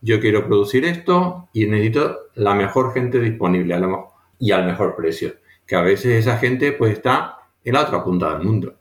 yo 0.02 0.20
quiero 0.20 0.46
producir 0.46 0.84
esto 0.84 1.48
y 1.54 1.64
necesito 1.64 2.18
la 2.34 2.54
mejor 2.54 2.92
gente 2.92 3.18
disponible 3.18 3.74
y 4.38 4.52
al 4.52 4.66
mejor 4.66 4.94
precio. 4.94 5.36
Que 5.66 5.76
a 5.76 5.80
veces 5.80 6.26
esa 6.26 6.36
gente 6.36 6.72
pues 6.72 6.92
está 6.92 7.38
en 7.64 7.72
la 7.72 7.82
otra 7.82 8.04
punta 8.04 8.34
del 8.34 8.46
mundo. 8.46 8.74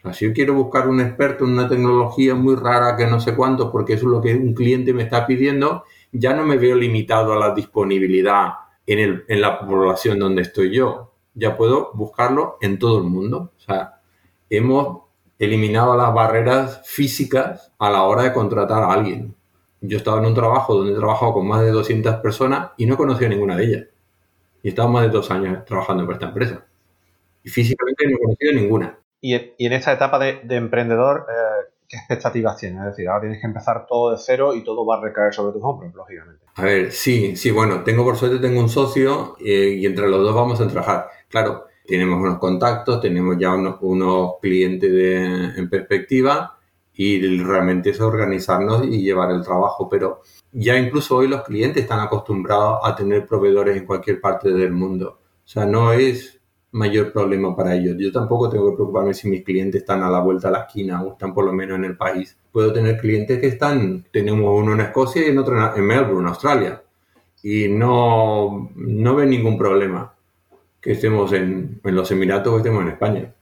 O 0.00 0.02
sea, 0.02 0.12
si 0.14 0.26
yo 0.26 0.32
quiero 0.32 0.54
buscar 0.54 0.88
un 0.88 1.00
experto 1.00 1.44
en 1.44 1.52
una 1.52 1.68
tecnología 1.68 2.34
muy 2.34 2.56
rara 2.56 2.96
que 2.96 3.06
no 3.06 3.20
sé 3.20 3.34
cuánto, 3.36 3.70
porque 3.70 3.94
eso 3.94 4.06
es 4.06 4.12
lo 4.12 4.20
que 4.22 4.34
un 4.34 4.54
cliente 4.54 4.94
me 4.94 5.02
está 5.02 5.26
pidiendo, 5.26 5.84
ya 6.12 6.34
no 6.34 6.44
me 6.44 6.56
veo 6.56 6.74
limitado 6.74 7.32
a 7.34 7.38
la 7.38 7.54
disponibilidad 7.54 8.52
en, 8.86 8.98
el, 8.98 9.24
en 9.28 9.40
la 9.40 9.60
población 9.60 10.18
donde 10.18 10.42
estoy 10.42 10.74
yo. 10.74 11.12
Ya 11.34 11.56
puedo 11.56 11.92
buscarlo 11.94 12.56
en 12.60 12.78
todo 12.78 12.98
el 12.98 13.04
mundo. 13.04 13.52
O 13.56 13.60
sea, 13.60 14.00
hemos 14.48 15.02
eliminado 15.38 15.96
las 15.96 16.12
barreras 16.14 16.82
físicas 16.84 17.72
a 17.78 17.90
la 17.90 18.02
hora 18.04 18.22
de 18.22 18.32
contratar 18.32 18.82
a 18.82 18.92
alguien. 18.92 19.34
Yo 19.80 19.96
estaba 19.96 20.18
en 20.18 20.26
un 20.26 20.34
trabajo 20.34 20.74
donde 20.74 20.92
he 20.92 20.96
trabajado 20.96 21.32
con 21.34 21.46
más 21.48 21.62
de 21.62 21.70
200 21.70 22.16
personas 22.16 22.72
y 22.76 22.86
no 22.86 22.96
conocía 22.96 23.28
ninguna 23.28 23.56
de 23.56 23.64
ellas. 23.64 23.86
Y 24.62 24.68
he 24.68 24.70
estado 24.70 24.88
más 24.88 25.04
de 25.04 25.10
dos 25.10 25.30
años 25.30 25.64
trabajando 25.64 26.04
para 26.04 26.16
esta 26.16 26.28
empresa. 26.28 26.66
Y 27.44 27.50
físicamente 27.50 28.06
no 28.06 28.16
he 28.16 28.20
conocido 28.20 28.52
ninguna. 28.54 28.99
Y, 29.20 29.34
en 29.34 29.72
esta 29.72 29.92
etapa 29.92 30.18
de, 30.18 30.40
emprendedor, 30.56 31.26
eh, 31.28 31.70
¿qué 31.88 31.96
expectativas 31.96 32.56
tienes? 32.56 32.80
Es 32.80 32.86
decir, 32.86 33.08
ahora 33.08 33.22
tienes 33.22 33.40
que 33.40 33.46
empezar 33.46 33.86
todo 33.86 34.12
de 34.12 34.18
cero 34.18 34.54
y 34.54 34.64
todo 34.64 34.86
va 34.86 34.96
a 34.96 35.00
recaer 35.00 35.34
sobre 35.34 35.52
tus 35.52 35.62
hombros, 35.62 35.94
lógicamente. 35.94 36.44
A 36.54 36.62
ver, 36.62 36.92
sí, 36.92 37.36
sí, 37.36 37.50
bueno, 37.50 37.82
tengo 37.82 38.04
por 38.04 38.16
suerte, 38.16 38.38
tengo 38.38 38.60
un 38.60 38.68
socio 38.68 39.36
eh, 39.44 39.76
y 39.78 39.86
entre 39.86 40.08
los 40.08 40.20
dos 40.20 40.34
vamos 40.34 40.60
a 40.60 40.68
trabajar. 40.68 41.08
Claro, 41.28 41.66
tenemos 41.86 42.20
unos 42.20 42.38
contactos, 42.38 43.00
tenemos 43.00 43.36
ya 43.38 43.52
unos, 43.52 44.34
clientes 44.40 44.90
en 45.58 45.68
perspectiva 45.68 46.58
y 46.94 47.38
realmente 47.38 47.90
es 47.90 48.00
organizarnos 48.00 48.84
y 48.84 49.02
llevar 49.02 49.30
el 49.32 49.42
trabajo. 49.42 49.88
Pero 49.88 50.22
ya 50.52 50.76
incluso 50.76 51.16
hoy 51.16 51.28
los 51.28 51.42
clientes 51.42 51.82
están 51.82 52.00
acostumbrados 52.00 52.80
a 52.84 52.94
tener 52.94 53.26
proveedores 53.26 53.76
en 53.76 53.86
cualquier 53.86 54.20
parte 54.20 54.50
del 54.50 54.72
mundo. 54.72 55.18
O 55.44 55.48
sea, 55.48 55.66
no 55.66 55.92
es 55.92 56.39
mayor 56.72 57.12
problema 57.12 57.54
para 57.56 57.74
ellos. 57.74 57.96
Yo 57.98 58.12
tampoco 58.12 58.48
tengo 58.48 58.70
que 58.70 58.76
preocuparme 58.76 59.14
si 59.14 59.28
mis 59.28 59.44
clientes 59.44 59.80
están 59.80 60.02
a 60.02 60.10
la 60.10 60.20
vuelta 60.20 60.48
a 60.48 60.50
la 60.50 60.60
esquina 60.60 61.02
o 61.02 61.12
están 61.12 61.34
por 61.34 61.44
lo 61.44 61.52
menos 61.52 61.78
en 61.78 61.84
el 61.84 61.96
país. 61.96 62.36
Puedo 62.52 62.72
tener 62.72 62.98
clientes 62.98 63.38
que 63.40 63.48
están, 63.48 64.04
tenemos 64.12 64.58
uno 64.58 64.74
en 64.74 64.80
Escocia 64.80 65.26
y 65.26 65.30
en 65.30 65.38
otro 65.38 65.76
en 65.76 65.84
Melbourne, 65.84 66.28
Australia. 66.28 66.82
Y 67.42 67.68
no, 67.68 68.70
no 68.76 69.14
ven 69.16 69.30
ningún 69.30 69.58
problema 69.58 70.14
que 70.80 70.92
estemos 70.92 71.32
en, 71.32 71.80
los 71.82 72.10
Emiratos 72.10 72.52
o 72.52 72.58
estemos 72.58 72.82
en 72.82 72.88
España. 72.88 73.34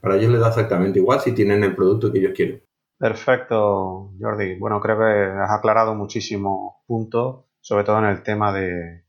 para 0.00 0.16
ellos 0.16 0.32
les 0.32 0.40
da 0.40 0.48
exactamente 0.48 0.98
igual 0.98 1.20
si 1.20 1.32
tienen 1.32 1.64
el 1.64 1.74
producto 1.74 2.12
que 2.12 2.18
ellos 2.18 2.32
quieren. 2.34 2.62
Perfecto, 2.98 4.10
Jordi. 4.20 4.56
Bueno, 4.56 4.80
creo 4.80 4.98
que 4.98 5.40
has 5.40 5.50
aclarado 5.50 5.94
muchísimos 5.94 6.74
puntos, 6.86 7.44
sobre 7.60 7.84
todo 7.84 7.98
en 7.98 8.04
el 8.04 8.22
tema 8.22 8.52
de, 8.52 9.01